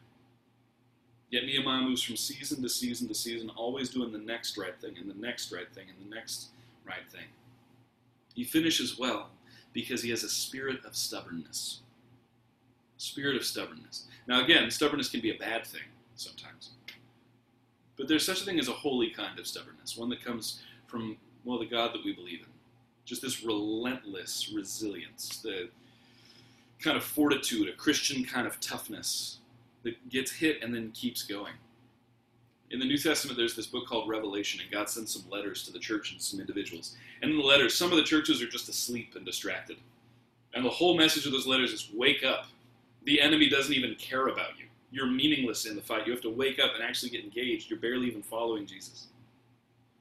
Yet 1.30 1.44
Nehemiah 1.46 1.82
moves 1.82 2.02
from 2.02 2.16
season 2.16 2.62
to 2.62 2.68
season 2.68 3.08
to 3.08 3.14
season, 3.14 3.50
always 3.56 3.88
doing 3.88 4.12
the 4.12 4.18
next 4.18 4.58
right 4.58 4.78
thing 4.80 4.94
and 4.98 5.08
the 5.08 5.20
next 5.20 5.52
right 5.52 5.72
thing 5.74 5.86
and 5.88 6.10
the 6.10 6.14
next 6.14 6.48
right 6.86 7.08
thing. 7.10 7.26
He 8.34 8.44
finishes 8.44 8.98
well 8.98 9.30
because 9.72 10.02
he 10.02 10.10
has 10.10 10.22
a 10.22 10.28
spirit 10.28 10.84
of 10.84 10.94
stubbornness. 10.94 11.80
Spirit 12.98 13.36
of 13.36 13.44
stubbornness. 13.44 14.06
Now, 14.26 14.42
again, 14.42 14.70
stubbornness 14.70 15.08
can 15.08 15.20
be 15.20 15.30
a 15.30 15.38
bad 15.38 15.66
thing 15.66 15.82
sometimes. 16.16 16.70
But 17.96 18.08
there's 18.08 18.24
such 18.24 18.42
a 18.42 18.44
thing 18.44 18.58
as 18.58 18.68
a 18.68 18.72
holy 18.72 19.10
kind 19.10 19.38
of 19.38 19.46
stubbornness, 19.46 19.96
one 19.96 20.08
that 20.10 20.24
comes 20.24 20.62
from, 20.86 21.16
well, 21.44 21.58
the 21.58 21.66
God 21.66 21.92
that 21.92 22.04
we 22.04 22.12
believe 22.12 22.40
in. 22.40 22.46
Just 23.04 23.22
this 23.22 23.44
relentless 23.44 24.50
resilience, 24.54 25.38
the 25.42 25.68
kind 26.80 26.96
of 26.96 27.04
fortitude, 27.04 27.68
a 27.68 27.72
Christian 27.72 28.24
kind 28.24 28.46
of 28.46 28.58
toughness 28.60 29.38
that 29.82 30.08
gets 30.08 30.32
hit 30.32 30.62
and 30.62 30.74
then 30.74 30.90
keeps 30.92 31.22
going. 31.22 31.52
In 32.70 32.78
the 32.80 32.86
New 32.86 32.98
Testament, 32.98 33.36
there's 33.36 33.54
this 33.54 33.66
book 33.66 33.86
called 33.86 34.08
Revelation, 34.08 34.60
and 34.60 34.70
God 34.70 34.88
sends 34.88 35.12
some 35.12 35.30
letters 35.30 35.64
to 35.64 35.72
the 35.72 35.78
church 35.78 36.12
and 36.12 36.20
some 36.20 36.40
individuals. 36.40 36.96
And 37.22 37.30
in 37.30 37.36
the 37.36 37.44
letters, 37.44 37.74
some 37.74 37.90
of 37.90 37.98
the 37.98 38.02
churches 38.02 38.42
are 38.42 38.48
just 38.48 38.68
asleep 38.68 39.12
and 39.14 39.24
distracted. 39.24 39.76
And 40.54 40.64
the 40.64 40.70
whole 40.70 40.96
message 40.96 41.26
of 41.26 41.32
those 41.32 41.46
letters 41.46 41.72
is 41.72 41.90
wake 41.94 42.24
up 42.24 42.46
the 43.04 43.20
enemy 43.20 43.48
doesn't 43.48 43.74
even 43.74 43.94
care 43.96 44.28
about 44.28 44.58
you. 44.58 44.66
You're 44.90 45.06
meaningless 45.06 45.66
in 45.66 45.74
the 45.74 45.82
fight. 45.82 46.06
You 46.06 46.12
have 46.12 46.22
to 46.22 46.30
wake 46.30 46.58
up 46.58 46.72
and 46.74 46.82
actually 46.82 47.10
get 47.10 47.24
engaged. 47.24 47.68
You're 47.68 47.80
barely 47.80 48.06
even 48.06 48.22
following 48.22 48.66
Jesus. 48.66 49.08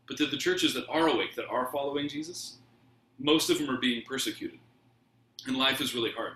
But 0.07 0.17
to 0.17 0.25
the 0.25 0.37
churches 0.37 0.73
that 0.73 0.87
are 0.87 1.07
awake, 1.07 1.35
that 1.35 1.47
are 1.47 1.69
following 1.71 2.07
Jesus, 2.07 2.57
most 3.19 3.49
of 3.49 3.57
them 3.57 3.69
are 3.69 3.79
being 3.79 4.03
persecuted, 4.03 4.59
and 5.47 5.55
life 5.55 5.81
is 5.81 5.95
really 5.95 6.11
hard. 6.11 6.33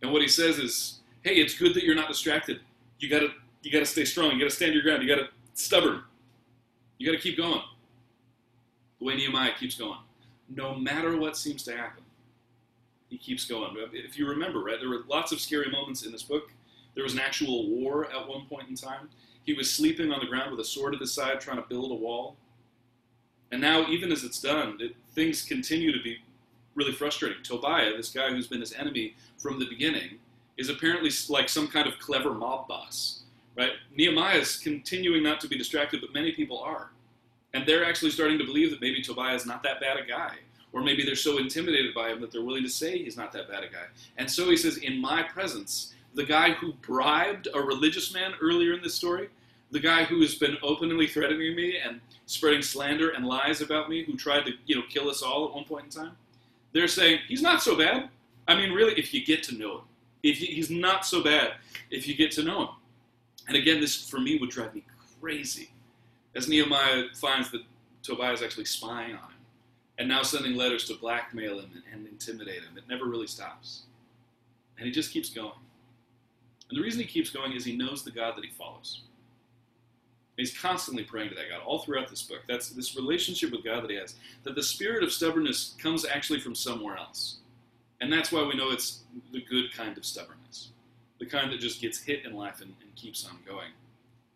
And 0.00 0.12
what 0.12 0.22
he 0.22 0.28
says 0.28 0.58
is, 0.58 1.00
hey, 1.22 1.34
it's 1.34 1.58
good 1.58 1.74
that 1.74 1.84
you're 1.84 1.94
not 1.94 2.08
distracted. 2.08 2.60
You 2.98 3.08
gotta 3.08 3.28
you 3.62 3.72
gotta 3.72 3.86
stay 3.86 4.04
strong. 4.04 4.32
You 4.32 4.38
gotta 4.38 4.50
stand 4.50 4.74
your 4.74 4.82
ground. 4.82 5.02
You 5.02 5.08
gotta 5.08 5.28
stubborn. 5.54 6.02
You 6.98 7.06
gotta 7.06 7.22
keep 7.22 7.36
going. 7.36 7.62
The 8.98 9.04
way 9.04 9.16
Nehemiah 9.16 9.52
keeps 9.58 9.76
going, 9.76 9.98
no 10.48 10.74
matter 10.74 11.16
what 11.16 11.36
seems 11.36 11.62
to 11.64 11.76
happen, 11.76 12.01
he 13.12 13.18
keeps 13.18 13.44
going. 13.44 13.76
If 13.92 14.18
you 14.18 14.26
remember, 14.26 14.60
right, 14.60 14.80
there 14.80 14.88
were 14.88 15.02
lots 15.06 15.32
of 15.32 15.40
scary 15.40 15.70
moments 15.70 16.02
in 16.02 16.12
this 16.12 16.22
book. 16.22 16.50
There 16.94 17.04
was 17.04 17.12
an 17.12 17.20
actual 17.20 17.68
war 17.68 18.06
at 18.06 18.26
one 18.26 18.46
point 18.46 18.70
in 18.70 18.74
time. 18.74 19.10
He 19.44 19.52
was 19.52 19.70
sleeping 19.70 20.10
on 20.10 20.20
the 20.20 20.26
ground 20.26 20.50
with 20.50 20.60
a 20.60 20.64
sword 20.64 20.94
at 20.94 21.00
his 21.00 21.12
side, 21.12 21.38
trying 21.38 21.58
to 21.58 21.68
build 21.68 21.90
a 21.90 21.94
wall. 21.94 22.36
And 23.50 23.60
now, 23.60 23.86
even 23.88 24.10
as 24.10 24.24
it's 24.24 24.40
done, 24.40 24.78
it, 24.80 24.96
things 25.14 25.42
continue 25.42 25.92
to 25.92 26.02
be 26.02 26.20
really 26.74 26.92
frustrating. 26.92 27.42
Tobiah, 27.42 27.94
this 27.94 28.08
guy 28.08 28.30
who's 28.30 28.46
been 28.46 28.60
his 28.60 28.72
enemy 28.72 29.14
from 29.36 29.58
the 29.58 29.66
beginning, 29.66 30.18
is 30.56 30.70
apparently 30.70 31.10
like 31.28 31.50
some 31.50 31.68
kind 31.68 31.86
of 31.86 31.98
clever 31.98 32.32
mob 32.32 32.66
boss, 32.66 33.24
right? 33.58 33.72
Nehemiah 33.94 34.38
is 34.38 34.56
continuing 34.56 35.22
not 35.22 35.38
to 35.40 35.48
be 35.48 35.58
distracted, 35.58 36.00
but 36.00 36.14
many 36.14 36.32
people 36.32 36.58
are. 36.60 36.92
And 37.52 37.66
they're 37.66 37.84
actually 37.84 38.10
starting 38.10 38.38
to 38.38 38.44
believe 38.44 38.70
that 38.70 38.80
maybe 38.80 39.02
Tobiah 39.02 39.34
is 39.34 39.44
not 39.44 39.62
that 39.64 39.80
bad 39.80 39.98
a 39.98 40.06
guy. 40.06 40.36
Or 40.72 40.82
maybe 40.82 41.04
they're 41.04 41.16
so 41.16 41.38
intimidated 41.38 41.94
by 41.94 42.10
him 42.10 42.20
that 42.22 42.32
they're 42.32 42.42
willing 42.42 42.62
to 42.62 42.68
say 42.68 42.98
he's 42.98 43.16
not 43.16 43.32
that 43.32 43.48
bad 43.48 43.62
a 43.62 43.68
guy. 43.68 43.84
And 44.16 44.30
so 44.30 44.48
he 44.48 44.56
says, 44.56 44.78
In 44.78 45.00
my 45.00 45.22
presence, 45.22 45.94
the 46.14 46.24
guy 46.24 46.52
who 46.52 46.72
bribed 46.74 47.48
a 47.54 47.60
religious 47.60 48.14
man 48.14 48.32
earlier 48.40 48.72
in 48.72 48.82
this 48.82 48.94
story, 48.94 49.28
the 49.70 49.80
guy 49.80 50.04
who 50.04 50.20
has 50.20 50.34
been 50.34 50.56
openly 50.62 51.06
threatening 51.06 51.56
me 51.56 51.78
and 51.78 52.00
spreading 52.26 52.62
slander 52.62 53.10
and 53.10 53.26
lies 53.26 53.60
about 53.60 53.88
me, 53.88 54.04
who 54.04 54.16
tried 54.16 54.44
to 54.46 54.52
you 54.66 54.76
know 54.76 54.82
kill 54.88 55.08
us 55.08 55.22
all 55.22 55.46
at 55.46 55.54
one 55.54 55.64
point 55.64 55.84
in 55.84 55.90
time, 55.90 56.16
they're 56.72 56.88
saying 56.88 57.20
he's 57.28 57.42
not 57.42 57.62
so 57.62 57.76
bad. 57.76 58.08
I 58.48 58.54
mean, 58.54 58.72
really, 58.72 58.98
if 58.98 59.12
you 59.14 59.24
get 59.24 59.42
to 59.44 59.54
know 59.54 59.78
him, 59.78 59.84
if 60.22 60.40
you, 60.40 60.46
he's 60.46 60.70
not 60.70 61.04
so 61.04 61.22
bad, 61.22 61.52
if 61.90 62.06
you 62.06 62.14
get 62.14 62.30
to 62.32 62.42
know 62.42 62.62
him. 62.62 62.68
And 63.48 63.56
again, 63.56 63.80
this 63.80 64.08
for 64.08 64.20
me 64.20 64.38
would 64.38 64.50
drive 64.50 64.74
me 64.74 64.84
crazy, 65.20 65.70
as 66.34 66.48
Nehemiah 66.48 67.04
finds 67.14 67.50
that 67.50 67.62
Tobiah 68.02 68.32
is 68.32 68.42
actually 68.42 68.64
spying 68.64 69.12
on 69.12 69.30
him, 69.30 69.31
and 69.98 70.08
now 70.08 70.22
sending 70.22 70.54
letters 70.54 70.86
to 70.88 70.94
blackmail 70.94 71.58
him 71.58 71.70
and, 71.74 71.82
and 71.92 72.06
intimidate 72.08 72.62
him. 72.62 72.76
It 72.76 72.84
never 72.88 73.06
really 73.06 73.26
stops, 73.26 73.82
and 74.78 74.86
he 74.86 74.92
just 74.92 75.12
keeps 75.12 75.30
going. 75.30 75.52
And 76.68 76.78
the 76.78 76.82
reason 76.82 77.00
he 77.00 77.06
keeps 77.06 77.30
going 77.30 77.52
is 77.52 77.64
he 77.64 77.76
knows 77.76 78.02
the 78.02 78.10
God 78.10 78.36
that 78.36 78.44
he 78.44 78.50
follows. 78.50 79.02
He's 80.36 80.56
constantly 80.56 81.04
praying 81.04 81.28
to 81.28 81.34
that 81.34 81.50
God 81.50 81.60
all 81.64 81.80
throughout 81.80 82.08
this 82.08 82.22
book. 82.22 82.40
That's 82.48 82.70
this 82.70 82.96
relationship 82.96 83.52
with 83.52 83.64
God 83.64 83.84
that 83.84 83.90
he 83.90 83.96
has. 83.96 84.14
That 84.44 84.54
the 84.54 84.62
spirit 84.62 85.02
of 85.02 85.12
stubbornness 85.12 85.74
comes 85.78 86.06
actually 86.06 86.40
from 86.40 86.54
somewhere 86.54 86.96
else. 86.96 87.36
And 88.00 88.12
that's 88.12 88.32
why 88.32 88.42
we 88.42 88.56
know 88.56 88.70
it's 88.70 89.00
the 89.32 89.42
good 89.42 89.72
kind 89.72 89.96
of 89.96 90.04
stubbornness. 90.04 90.70
The 91.20 91.26
kind 91.26 91.52
that 91.52 91.60
just 91.60 91.80
gets 91.80 92.00
hit 92.00 92.24
in 92.24 92.34
life 92.34 92.60
and, 92.60 92.74
and 92.82 92.94
keeps 92.96 93.24
on 93.26 93.38
going. 93.46 93.70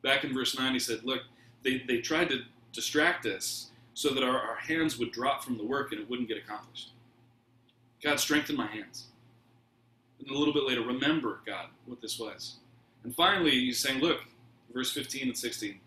Back 0.02 0.22
in 0.22 0.34
verse 0.34 0.56
9, 0.56 0.72
he 0.72 0.78
said, 0.78 1.02
Look, 1.02 1.22
they, 1.64 1.82
they 1.88 1.98
tried 1.98 2.28
to 2.28 2.42
distract 2.72 3.26
us 3.26 3.70
so 3.96 4.10
that 4.10 4.22
our, 4.22 4.38
our 4.38 4.56
hands 4.56 4.98
would 4.98 5.10
drop 5.10 5.42
from 5.42 5.56
the 5.56 5.64
work 5.64 5.90
and 5.90 5.98
it 5.98 6.10
wouldn't 6.10 6.28
get 6.28 6.36
accomplished. 6.36 6.90
God, 8.02 8.20
strengthen 8.20 8.54
my 8.54 8.66
hands. 8.66 9.06
And 10.18 10.28
a 10.28 10.36
little 10.36 10.52
bit 10.52 10.64
later, 10.64 10.82
remember, 10.82 11.40
God, 11.46 11.68
what 11.86 12.02
this 12.02 12.18
was. 12.18 12.56
And 13.04 13.14
finally, 13.14 13.52
he's 13.52 13.80
saying, 13.80 14.02
Look, 14.02 14.20
verse 14.74 14.92
15 14.92 15.28
and 15.28 15.36
16 15.36 15.80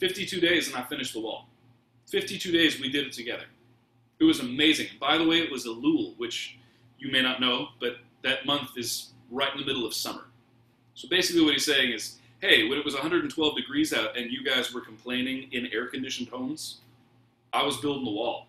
52 0.00 0.40
days 0.40 0.66
and 0.66 0.76
I 0.76 0.82
finished 0.82 1.12
the 1.14 1.20
wall. 1.20 1.46
52 2.10 2.50
days 2.50 2.80
we 2.80 2.90
did 2.90 3.06
it 3.06 3.12
together. 3.12 3.44
It 4.18 4.24
was 4.24 4.40
amazing. 4.40 4.88
By 5.00 5.16
the 5.16 5.26
way, 5.26 5.38
it 5.38 5.52
was 5.52 5.66
Elul, 5.66 6.18
which 6.18 6.58
you 6.98 7.12
may 7.12 7.22
not 7.22 7.40
know, 7.40 7.68
but 7.78 7.98
that 8.24 8.44
month 8.44 8.70
is 8.76 9.12
right 9.30 9.52
in 9.54 9.60
the 9.60 9.66
middle 9.66 9.86
of 9.86 9.94
summer. 9.94 10.24
So 10.94 11.06
basically, 11.08 11.44
what 11.44 11.52
he's 11.52 11.64
saying 11.64 11.92
is, 11.92 12.18
hey, 12.40 12.68
when 12.68 12.76
it 12.76 12.84
was 12.84 12.94
112 12.94 13.54
degrees 13.54 13.92
out 13.92 14.16
and 14.16 14.32
you 14.32 14.44
guys 14.44 14.74
were 14.74 14.80
complaining 14.80 15.48
in 15.52 15.66
air 15.72 15.86
conditioned 15.86 16.28
homes, 16.28 16.80
I 17.56 17.62
was 17.62 17.78
building 17.78 18.04
the 18.04 18.10
wall 18.10 18.48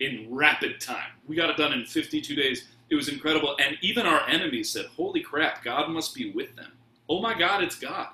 in 0.00 0.26
rapid 0.30 0.80
time. 0.80 1.10
We 1.28 1.36
got 1.36 1.50
it 1.50 1.56
done 1.56 1.72
in 1.72 1.84
52 1.84 2.34
days. 2.34 2.68
It 2.88 2.94
was 2.94 3.08
incredible. 3.08 3.56
And 3.62 3.76
even 3.82 4.06
our 4.06 4.26
enemies 4.28 4.70
said, 4.70 4.86
holy 4.96 5.20
crap, 5.20 5.62
God 5.62 5.90
must 5.90 6.14
be 6.14 6.30
with 6.30 6.54
them. 6.56 6.72
Oh 7.08 7.20
my 7.20 7.36
God, 7.38 7.62
it's 7.62 7.76
God. 7.76 8.08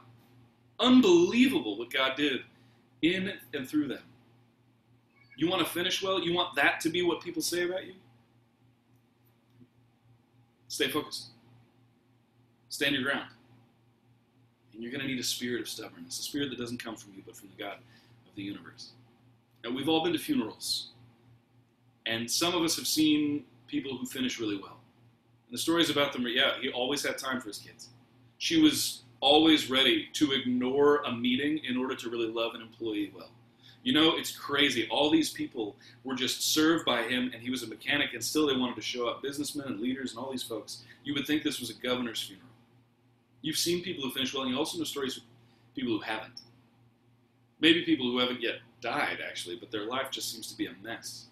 Unbelievable 0.80 1.78
what 1.78 1.92
God 1.92 2.16
did 2.16 2.40
in 3.02 3.32
and 3.54 3.68
through 3.68 3.88
them. 3.88 4.02
You 5.36 5.48
want 5.48 5.64
to 5.64 5.72
finish 5.72 6.02
well? 6.02 6.20
You 6.20 6.34
want 6.34 6.56
that 6.56 6.80
to 6.80 6.88
be 6.88 7.02
what 7.02 7.20
people 7.20 7.42
say 7.42 7.64
about 7.64 7.86
you? 7.86 7.94
Stay 10.68 10.88
focused. 10.88 11.26
Stand 12.68 12.94
your 12.94 13.04
ground. 13.04 13.28
And 14.72 14.82
you're 14.82 14.90
going 14.90 15.02
to 15.02 15.06
need 15.06 15.20
a 15.20 15.24
spirit 15.24 15.60
of 15.60 15.68
stubbornness, 15.68 16.18
a 16.18 16.22
spirit 16.22 16.50
that 16.50 16.58
doesn't 16.58 16.82
come 16.82 16.96
from 16.96 17.12
you, 17.14 17.22
but 17.24 17.36
from 17.36 17.48
the 17.56 17.62
God 17.62 17.74
of 17.74 18.34
the 18.34 18.42
universe. 18.42 18.90
Now, 19.64 19.70
we've 19.70 19.88
all 19.88 20.02
been 20.02 20.12
to 20.12 20.18
funerals, 20.18 20.88
and 22.06 22.30
some 22.30 22.54
of 22.54 22.62
us 22.62 22.76
have 22.76 22.86
seen 22.86 23.44
people 23.68 23.96
who 23.96 24.06
finish 24.06 24.40
really 24.40 24.56
well. 24.56 24.80
And 25.46 25.54
the 25.54 25.58
stories 25.58 25.90
about 25.90 26.12
them 26.12 26.24
are 26.26 26.28
yeah, 26.28 26.52
he 26.60 26.70
always 26.70 27.04
had 27.04 27.18
time 27.18 27.40
for 27.40 27.48
his 27.48 27.58
kids. 27.58 27.88
She 28.38 28.60
was 28.60 29.02
always 29.20 29.70
ready 29.70 30.08
to 30.14 30.32
ignore 30.32 31.02
a 31.02 31.12
meeting 31.12 31.60
in 31.64 31.76
order 31.76 31.94
to 31.94 32.10
really 32.10 32.26
love 32.26 32.54
an 32.54 32.60
employee 32.60 33.12
well. 33.14 33.30
You 33.84 33.92
know, 33.92 34.16
it's 34.16 34.36
crazy. 34.36 34.86
All 34.90 35.10
these 35.10 35.30
people 35.30 35.76
were 36.04 36.14
just 36.14 36.52
served 36.52 36.84
by 36.84 37.02
him, 37.02 37.30
and 37.32 37.42
he 37.42 37.50
was 37.50 37.62
a 37.62 37.66
mechanic, 37.66 38.14
and 38.14 38.22
still 38.22 38.46
they 38.46 38.56
wanted 38.56 38.76
to 38.76 38.82
show 38.82 39.08
up. 39.08 39.22
Businessmen 39.22 39.66
and 39.68 39.80
leaders 39.80 40.12
and 40.12 40.20
all 40.20 40.30
these 40.30 40.42
folks. 40.42 40.84
You 41.04 41.14
would 41.14 41.26
think 41.26 41.42
this 41.42 41.60
was 41.60 41.70
a 41.70 41.74
governor's 41.74 42.22
funeral. 42.22 42.48
You've 43.40 43.56
seen 43.56 43.82
people 43.82 44.04
who 44.04 44.12
finish 44.12 44.32
well, 44.32 44.44
and 44.44 44.52
you 44.52 44.58
also 44.58 44.78
know 44.78 44.84
stories 44.84 45.16
of 45.16 45.24
people 45.74 45.92
who 45.92 46.00
haven't. 46.00 46.42
Maybe 47.62 47.82
people 47.82 48.10
who 48.10 48.18
haven't 48.18 48.42
yet 48.42 48.56
died, 48.80 49.18
actually, 49.26 49.54
but 49.54 49.70
their 49.70 49.86
life 49.86 50.10
just 50.10 50.32
seems 50.32 50.48
to 50.48 50.56
be 50.56 50.66
a 50.66 50.72
mess. 50.82 51.26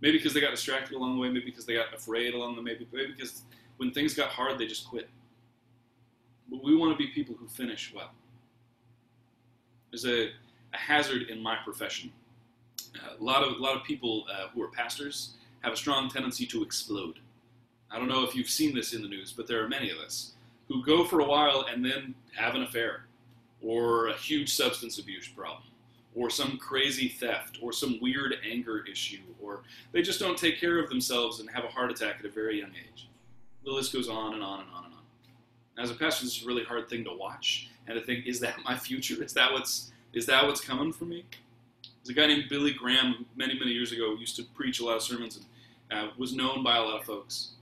Maybe 0.00 0.16
because 0.16 0.32
they 0.32 0.40
got 0.40 0.52
distracted 0.52 0.96
along 0.96 1.16
the 1.16 1.20
way, 1.20 1.28
maybe 1.28 1.44
because 1.44 1.66
they 1.66 1.74
got 1.74 1.94
afraid 1.94 2.32
along 2.32 2.56
the 2.56 2.62
way, 2.62 2.78
maybe, 2.90 3.12
because 3.12 3.42
when 3.76 3.92
things 3.92 4.14
got 4.14 4.30
hard, 4.30 4.58
they 4.58 4.66
just 4.66 4.88
quit. 4.88 5.10
But 6.50 6.64
we 6.64 6.74
want 6.74 6.92
to 6.92 6.96
be 6.96 7.12
people 7.12 7.34
who 7.38 7.46
finish 7.46 7.92
well. 7.94 8.10
There's 9.90 10.06
a, 10.06 10.30
a 10.72 10.76
hazard 10.78 11.28
in 11.28 11.42
my 11.42 11.56
profession. 11.62 12.10
Uh, 12.96 13.20
a 13.20 13.22
lot 13.22 13.42
of 13.42 13.52
a 13.52 13.62
lot 13.62 13.76
of 13.76 13.84
people 13.84 14.24
uh, 14.32 14.48
who 14.48 14.62
are 14.62 14.68
pastors 14.68 15.34
have 15.60 15.74
a 15.74 15.76
strong 15.76 16.08
tendency 16.08 16.46
to 16.46 16.62
explode. 16.62 17.18
I 17.90 17.98
don't 17.98 18.08
know 18.08 18.24
if 18.24 18.34
you've 18.34 18.48
seen 18.48 18.74
this 18.74 18.94
in 18.94 19.02
the 19.02 19.08
news, 19.08 19.32
but 19.32 19.46
there 19.46 19.62
are 19.62 19.68
many 19.68 19.90
of 19.90 19.98
us 19.98 20.32
who 20.68 20.82
go 20.82 21.04
for 21.04 21.20
a 21.20 21.24
while 21.24 21.66
and 21.70 21.84
then 21.84 22.14
have 22.34 22.54
an 22.54 22.62
affair, 22.62 23.04
or 23.62 24.08
a 24.08 24.14
huge 24.14 24.54
substance 24.54 24.98
abuse 24.98 25.28
problem, 25.28 25.62
or 26.14 26.30
some 26.30 26.58
crazy 26.58 27.08
theft, 27.08 27.58
or 27.62 27.72
some 27.72 27.98
weird 28.00 28.34
anger 28.48 28.84
issue, 28.90 29.20
or 29.40 29.60
they 29.92 30.02
just 30.02 30.20
don't 30.20 30.38
take 30.38 30.60
care 30.60 30.78
of 30.78 30.88
themselves 30.88 31.40
and 31.40 31.50
have 31.50 31.64
a 31.64 31.68
heart 31.68 31.90
attack 31.90 32.16
at 32.20 32.24
a 32.24 32.30
very 32.30 32.60
young 32.60 32.70
age. 32.70 33.08
The 33.64 33.70
list 33.70 33.92
goes 33.92 34.08
on 34.08 34.34
and 34.34 34.42
on 34.42 34.60
and 34.60 34.68
on 34.74 34.84
and 34.86 34.94
on. 34.94 35.82
As 35.82 35.90
a 35.90 35.94
pastor, 35.94 36.24
this 36.24 36.38
is 36.38 36.44
a 36.44 36.46
really 36.46 36.64
hard 36.64 36.88
thing 36.88 37.04
to 37.04 37.12
watch 37.12 37.68
and 37.86 37.98
to 37.98 38.04
think, 38.04 38.26
is 38.26 38.40
that 38.40 38.56
my 38.64 38.76
future? 38.76 39.22
Is 39.22 39.32
that 39.34 39.52
what's 39.52 39.92
is 40.12 40.26
that 40.26 40.44
what's 40.44 40.60
coming 40.60 40.92
for 40.92 41.04
me? 41.04 41.24
There's 42.02 42.16
a 42.16 42.20
guy 42.20 42.26
named 42.26 42.48
Billy 42.48 42.72
Graham 42.72 43.26
many 43.36 43.58
many 43.58 43.70
years 43.70 43.92
ago 43.92 44.14
used 44.14 44.36
to 44.36 44.44
preach 44.54 44.80
a 44.80 44.84
lot 44.84 44.96
of 44.96 45.02
sermons 45.02 45.36
and 45.36 45.46
uh, 46.08 46.10
was 46.16 46.32
known 46.34 46.62
by 46.62 46.76
a 46.76 46.82
lot 46.82 47.00
of 47.00 47.06
folks. 47.06 47.52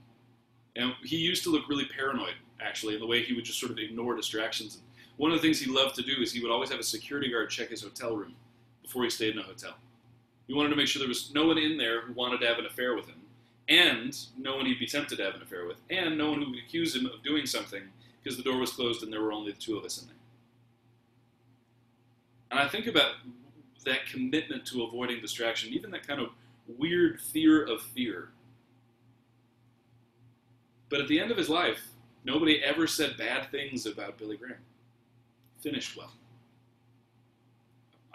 And 0.75 0.93
he 1.03 1.17
used 1.17 1.43
to 1.43 1.49
look 1.49 1.67
really 1.67 1.85
paranoid, 1.85 2.35
actually, 2.61 2.93
in 2.93 2.99
the 2.99 3.07
way 3.07 3.23
he 3.23 3.33
would 3.33 3.43
just 3.43 3.59
sort 3.59 3.71
of 3.71 3.77
ignore 3.79 4.15
distractions. 4.15 4.75
And 4.75 4.83
one 5.19 5.31
of 5.31 5.37
the 5.37 5.41
things 5.41 5.59
he 5.59 5.69
loved 5.69 5.95
to 5.95 6.01
do 6.01 6.21
is 6.21 6.31
he 6.31 6.39
would 6.39 6.49
always 6.49 6.69
have 6.69 6.79
a 6.79 6.83
security 6.83 7.29
guard 7.29 7.49
check 7.49 7.69
his 7.69 7.81
hotel 7.81 8.15
room 8.15 8.33
before 8.81 9.03
he 9.03 9.09
stayed 9.09 9.33
in 9.33 9.39
a 9.39 9.43
hotel. 9.43 9.73
He 10.47 10.53
wanted 10.53 10.69
to 10.69 10.77
make 10.77 10.87
sure 10.87 11.01
there 11.01 11.09
was 11.09 11.33
no 11.33 11.45
one 11.45 11.57
in 11.57 11.77
there 11.77 11.99
who 11.99 12.13
wanted 12.13 12.39
to 12.39 12.47
have 12.47 12.57
an 12.57 12.65
affair 12.65 12.95
with 12.95 13.05
him, 13.05 13.19
and 13.67 14.17
no 14.37 14.55
one 14.55 14.65
he'd 14.65 14.79
be 14.79 14.85
tempted 14.85 15.17
to 15.17 15.23
have 15.25 15.35
an 15.35 15.41
affair 15.41 15.65
with, 15.65 15.75
and 15.89 16.17
no 16.17 16.29
one 16.29 16.41
who 16.41 16.51
would 16.51 16.59
accuse 16.59 16.95
him 16.95 17.05
of 17.05 17.21
doing 17.21 17.45
something 17.45 17.83
because 18.23 18.37
the 18.37 18.43
door 18.43 18.59
was 18.59 18.71
closed 18.71 19.03
and 19.03 19.11
there 19.11 19.21
were 19.21 19.33
only 19.33 19.51
the 19.51 19.59
two 19.59 19.77
of 19.77 19.83
us 19.83 20.01
in 20.01 20.07
there. 20.07 20.15
And 22.51 22.59
I 22.61 22.69
think 22.69 22.87
about 22.87 23.15
that 23.83 24.05
commitment 24.05 24.65
to 24.67 24.83
avoiding 24.83 25.19
distraction, 25.19 25.73
even 25.73 25.91
that 25.91 26.07
kind 26.07 26.21
of 26.21 26.29
weird 26.77 27.19
fear 27.19 27.61
of 27.65 27.81
fear. 27.81 28.29
But 30.87 31.01
at 31.01 31.09
the 31.09 31.19
end 31.19 31.29
of 31.29 31.35
his 31.37 31.49
life, 31.49 31.81
nobody 32.23 32.63
ever 32.63 32.87
said 32.87 33.17
bad 33.17 33.51
things 33.51 33.85
about 33.85 34.17
Billy 34.17 34.37
Graham. 34.37 34.59
Finished 35.59 35.97
well. 35.97 36.11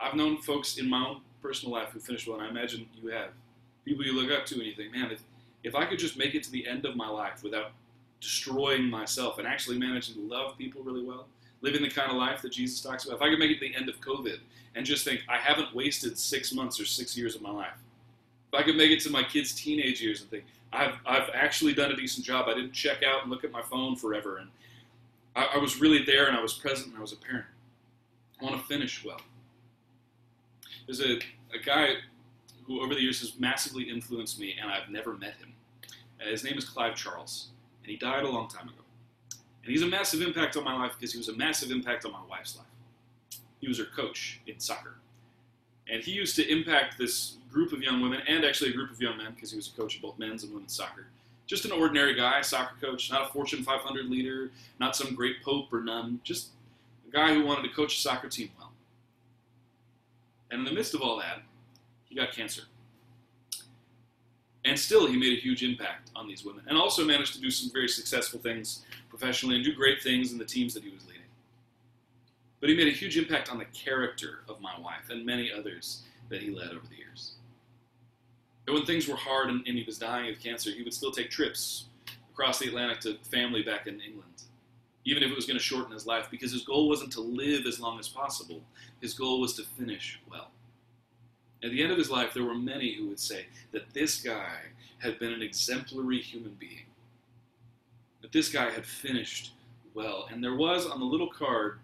I've 0.00 0.14
known 0.14 0.38
folks 0.38 0.78
in 0.78 0.88
my 0.88 1.07
own 1.07 1.20
personal 1.42 1.74
life 1.74 1.90
who 1.90 2.00
finished 2.00 2.26
well, 2.26 2.38
and 2.38 2.46
I 2.46 2.50
imagine 2.50 2.87
you 3.00 3.11
have. 3.11 3.30
People 3.85 4.04
you 4.04 4.18
look 4.18 4.30
up 4.30 4.46
to 4.46 4.54
and 4.54 4.64
you 4.64 4.74
think, 4.74 4.92
man, 4.92 5.11
if, 5.11 5.20
if 5.62 5.74
I 5.74 5.85
could 5.85 5.98
just 5.98 6.16
make 6.16 6.35
it 6.35 6.42
to 6.44 6.50
the 6.50 6.66
end 6.66 6.87
of 6.87 6.96
my 6.96 7.09
life 7.09 7.42
without 7.42 7.72
destroying 8.20 8.85
myself 8.85 9.38
and 9.38 9.46
actually 9.46 9.78
managing 9.78 10.14
to 10.14 10.20
love 10.22 10.57
people 10.57 10.83
really 10.83 11.04
well, 11.04 11.26
living 11.61 11.83
the 11.83 11.90
kind 11.90 12.11
of 12.11 12.16
life 12.16 12.40
that 12.42 12.52
Jesus 12.52 12.80
talks 12.80 13.04
about. 13.04 13.16
If 13.16 13.22
I 13.22 13.28
could 13.28 13.38
make 13.38 13.50
it 13.50 13.54
to 13.54 13.61
the 13.61 13.76
end 13.76 13.88
of 13.90 14.00
COVID 14.00 14.38
and 14.74 14.87
just 14.87 15.04
think, 15.04 15.20
I 15.28 15.37
haven't 15.37 15.74
wasted 15.74 16.18
six 16.18 16.52
months 16.52 16.80
or 16.80 16.87
six 16.87 17.16
years 17.16 17.35
of 17.35 17.42
my 17.42 17.50
life. 17.50 17.76
if 18.52 18.59
I 18.59 18.62
could 18.62 18.76
make 18.76 18.90
it 18.90 19.00
to 19.00 19.11
my 19.11 19.22
kids' 19.22 19.52
teenage 19.52 20.00
years 20.00 20.22
and 20.22 20.30
think, 20.30 20.44
I've, 20.72 20.94
I've 21.07 21.30
actually 21.35 21.74
done 21.74 21.92
a 21.92 21.96
decent 21.96 22.24
job. 22.24 22.48
I 22.48 22.54
didn't 22.54 22.72
check 22.72 23.02
out 23.02 23.22
and 23.22 23.30
look 23.30 23.44
at 23.44 23.52
my 23.52 23.62
phone 23.62 23.96
forever. 23.96 24.38
And 24.38 24.48
I, 25.35 25.51
I 25.55 25.59
was 25.59 25.81
really 25.81 26.05
there 26.05 26.27
and 26.27 26.37
I 26.37 26.40
was 26.40 26.53
present 26.53 26.88
and 26.88 26.97
I 26.97 27.01
was 27.01 27.12
a 27.12 27.16
parent. 27.16 27.47
I 28.40 28.44
want 28.44 28.61
to 28.61 28.66
finish 28.66 29.05
well. 29.05 29.20
There's 30.87 31.01
a, 31.01 31.16
a 31.55 31.59
guy 31.64 31.94
who 32.66 32.83
over 32.83 32.94
the 32.94 33.01
years 33.01 33.20
has 33.20 33.38
massively 33.38 33.85
influenced 33.85 34.38
me, 34.38 34.55
and 34.61 34.70
I've 34.70 34.88
never 34.88 35.14
met 35.14 35.35
him. 35.35 35.53
Uh, 36.20 36.31
his 36.31 36.44
name 36.44 36.57
is 36.57 36.64
Clive 36.64 36.94
Charles, 36.94 37.49
and 37.83 37.90
he 37.90 37.97
died 37.97 38.25
a 38.25 38.29
long 38.29 38.49
time 38.49 38.68
ago. 38.68 38.83
And 39.62 39.73
he's 39.73 39.83
a 39.83 39.87
massive 39.87 40.20
impact 40.20 40.57
on 40.57 40.64
my 40.64 40.75
life 40.75 40.92
because 40.99 41.12
he 41.12 41.18
was 41.18 41.29
a 41.29 41.37
massive 41.37 41.70
impact 41.70 42.05
on 42.05 42.12
my 42.12 42.20
wife's 42.29 42.57
life. 42.57 42.66
He 43.61 43.68
was 43.68 43.79
her 43.79 43.85
coach 43.85 44.40
in 44.47 44.61
soccer. 44.61 44.97
And 45.90 46.03
he 46.03 46.12
used 46.12 46.37
to 46.37 46.51
impact 46.51 46.99
this 46.99 47.37
group 47.51 47.73
of 47.73 47.83
young 47.83 48.01
women 48.01 48.20
and 48.27 48.44
actually 48.44 48.70
a 48.70 48.75
group 48.75 48.90
of 48.90 49.01
young 49.01 49.16
men 49.16 49.33
because 49.35 49.51
he 49.51 49.57
was 49.57 49.68
a 49.68 49.81
coach 49.81 49.97
of 49.97 50.03
both 50.03 50.18
men's 50.18 50.42
and 50.42 50.53
women's 50.53 50.75
soccer. 50.75 51.07
Just 51.46 51.64
an 51.64 51.72
ordinary 51.72 52.14
guy, 52.14 52.40
soccer 52.40 52.74
coach, 52.80 53.11
not 53.11 53.28
a 53.28 53.33
Fortune 53.33 53.62
500 53.62 54.07
leader, 54.07 54.50
not 54.80 54.96
some 54.96 55.14
great 55.14 55.42
pope 55.42 55.72
or 55.72 55.83
nun, 55.83 56.20
just 56.24 56.48
a 57.07 57.11
guy 57.11 57.35
who 57.35 57.44
wanted 57.44 57.68
to 57.68 57.74
coach 57.74 57.96
a 57.96 58.00
soccer 58.00 58.28
team 58.28 58.50
well. 58.59 58.72
And 60.50 60.61
in 60.61 60.64
the 60.64 60.72
midst 60.72 60.94
of 60.94 61.02
all 61.02 61.18
that, 61.18 61.42
he 62.04 62.14
got 62.14 62.33
cancer. 62.33 62.62
And 64.64 64.78
still, 64.78 65.07
he 65.07 65.18
made 65.18 65.37
a 65.37 65.40
huge 65.40 65.62
impact 65.62 66.11
on 66.16 66.26
these 66.26 66.44
women 66.44 66.64
and 66.66 66.78
also 66.78 67.04
managed 67.04 67.35
to 67.35 67.40
do 67.40 67.50
some 67.50 67.70
very 67.70 67.88
successful 67.88 68.40
things 68.40 68.83
professionally 69.11 69.57
and 69.57 69.64
do 69.64 69.74
great 69.74 70.02
things 70.02 70.33
in 70.33 70.38
the 70.38 70.44
teams 70.44 70.72
that 70.74 70.83
he 70.83 70.90
was 70.90 71.04
leading. 71.07 71.20
But 72.61 72.70
he 72.70 72.76
made 72.76 72.88
a 72.88 72.96
huge 72.96 73.18
impact 73.18 73.50
on 73.50 73.59
the 73.59 73.66
character 73.66 74.40
of 74.48 74.61
my 74.62 74.78
wife 74.80 75.11
and 75.11 75.26
many 75.26 75.52
others 75.52 76.02
that 76.30 76.40
he 76.40 76.50
led 76.50 76.70
over 76.70 76.87
the 76.88 76.96
years. 76.96 77.33
And 78.66 78.74
when 78.74 78.87
things 78.87 79.09
were 79.09 79.16
hard 79.16 79.50
and, 79.50 79.66
and 79.66 79.77
he 79.77 79.85
was 79.85 79.98
dying 79.98 80.31
of 80.31 80.40
cancer, 80.40 80.70
he 80.70 80.83
would 80.83 80.94
still 80.94 81.12
take 81.12 81.31
trips 81.31 81.87
across 82.33 82.59
the 82.59 82.68
Atlantic 82.68 83.00
to 83.00 83.16
family 83.31 83.62
back 83.62 83.87
in 83.87 84.00
England, 84.00 84.42
even 85.05 85.22
if 85.22 85.31
it 85.31 85.37
was 85.37 85.46
going 85.46 85.59
to 85.59 85.62
shorten 85.62 85.92
his 85.92 86.07
life, 86.07 86.29
because 86.31 86.53
his 86.53 86.62
goal 86.62 86.88
wasn't 86.88 87.12
to 87.12 87.20
live 87.20 87.66
as 87.66 87.79
long 87.79 87.98
as 87.98 88.09
possible. 88.09 88.62
His 89.00 89.14
goal 89.14 89.40
was 89.40 89.55
to 89.55 89.62
finish 89.62 90.20
well. 90.31 90.50
At 91.62 91.70
the 91.70 91.83
end 91.83 91.92
of 91.92 91.98
his 91.98 92.11
life, 92.11 92.35
there 92.35 92.44
were 92.44 92.55
many 92.55 92.94
who 92.94 93.09
would 93.09 93.20
say 93.20 93.46
that 93.72 93.92
this 93.94 94.20
guy 94.20 94.57
had 94.98 95.18
been 95.18 95.33
an 95.33 95.42
exemplary 95.42 96.20
human 96.20 96.55
being, 96.59 96.87
that 98.22 98.33
this 98.33 98.48
guy 98.48 98.70
had 98.70 98.85
finished 98.85 99.53
well. 99.94 100.29
And 100.31 100.42
there 100.42 100.57
was 100.57 100.87
on 100.87 101.00
the 101.00 101.07
little 101.07 101.31
card 101.31 101.79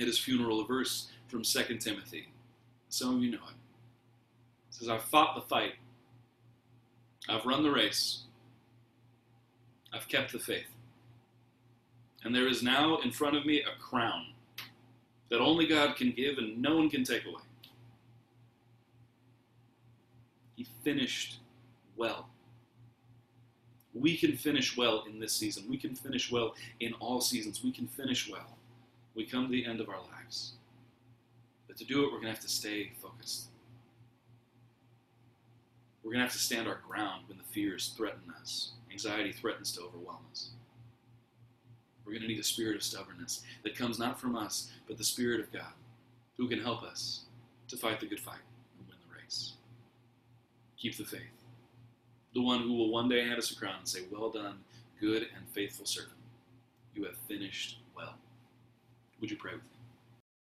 at 0.00 0.06
his 0.06 0.18
funeral 0.18 0.60
a 0.60 0.66
verse 0.66 1.08
from 1.28 1.42
2 1.42 1.76
Timothy. 1.78 2.28
Some 2.88 3.16
of 3.16 3.22
you 3.22 3.30
know 3.30 3.38
it. 3.38 3.54
It 4.68 4.74
says, 4.74 4.88
I've 4.88 5.04
fought 5.04 5.34
the 5.34 5.42
fight, 5.42 5.74
I've 7.28 7.44
run 7.44 7.62
the 7.62 7.70
race, 7.70 8.22
I've 9.92 10.08
kept 10.08 10.32
the 10.32 10.38
faith. 10.38 10.66
And 12.24 12.34
there 12.34 12.48
is 12.48 12.62
now 12.62 12.98
in 12.98 13.10
front 13.10 13.36
of 13.36 13.46
me 13.46 13.62
a 13.62 13.80
crown 13.80 14.26
that 15.30 15.40
only 15.40 15.66
God 15.66 15.96
can 15.96 16.10
give 16.12 16.38
and 16.38 16.60
no 16.60 16.76
one 16.76 16.90
can 16.90 17.04
take 17.04 17.24
away. 17.26 17.42
He 20.56 20.66
finished 20.82 21.38
well. 21.96 22.28
We 23.94 24.16
can 24.16 24.36
finish 24.36 24.76
well 24.76 25.04
in 25.08 25.20
this 25.20 25.32
season. 25.32 25.64
We 25.68 25.76
can 25.76 25.94
finish 25.94 26.30
well 26.30 26.54
in 26.80 26.94
all 26.94 27.20
seasons. 27.20 27.62
We 27.62 27.72
can 27.72 27.86
finish 27.86 28.28
well. 28.28 28.56
We 29.14 29.24
come 29.24 29.46
to 29.46 29.50
the 29.50 29.66
end 29.66 29.80
of 29.80 29.88
our 29.88 30.00
lives. 30.12 30.52
But 31.66 31.76
to 31.78 31.84
do 31.84 32.02
it, 32.02 32.06
we're 32.06 32.20
going 32.20 32.24
to 32.24 32.30
have 32.30 32.40
to 32.40 32.48
stay 32.48 32.92
focused. 33.00 33.48
We're 36.08 36.14
going 36.14 36.20
to 36.20 36.28
have 36.28 36.32
to 36.32 36.38
stand 36.38 36.66
our 36.66 36.80
ground 36.88 37.24
when 37.28 37.36
the 37.36 37.44
fears 37.44 37.92
threaten 37.94 38.32
us, 38.40 38.70
anxiety 38.90 39.30
threatens 39.30 39.70
to 39.72 39.82
overwhelm 39.82 40.20
us. 40.30 40.52
We're 42.02 42.12
going 42.12 42.22
to 42.22 42.28
need 42.28 42.38
a 42.38 42.44
spirit 42.44 42.76
of 42.76 42.82
stubbornness 42.82 43.42
that 43.62 43.76
comes 43.76 43.98
not 43.98 44.18
from 44.18 44.34
us, 44.34 44.70
but 44.86 44.96
the 44.96 45.04
Spirit 45.04 45.38
of 45.38 45.52
God, 45.52 45.74
who 46.38 46.48
can 46.48 46.62
help 46.62 46.82
us 46.82 47.24
to 47.68 47.76
fight 47.76 48.00
the 48.00 48.06
good 48.06 48.20
fight 48.20 48.40
and 48.78 48.88
win 48.88 48.96
the 49.06 49.20
race. 49.20 49.52
Keep 50.78 50.96
the 50.96 51.04
faith. 51.04 51.20
The 52.32 52.40
one 52.40 52.62
who 52.62 52.72
will 52.72 52.90
one 52.90 53.10
day 53.10 53.26
hand 53.26 53.38
us 53.38 53.50
a 53.50 53.56
crown 53.58 53.80
and 53.80 53.86
say, 53.86 54.00
Well 54.10 54.30
done, 54.30 54.60
good 54.98 55.24
and 55.36 55.46
faithful 55.52 55.84
servant. 55.84 56.16
You 56.94 57.04
have 57.04 57.18
finished 57.28 57.80
well. 57.94 58.14
Would 59.20 59.30
you 59.30 59.36
pray 59.36 59.52
with 59.52 59.64
me? 59.64 59.77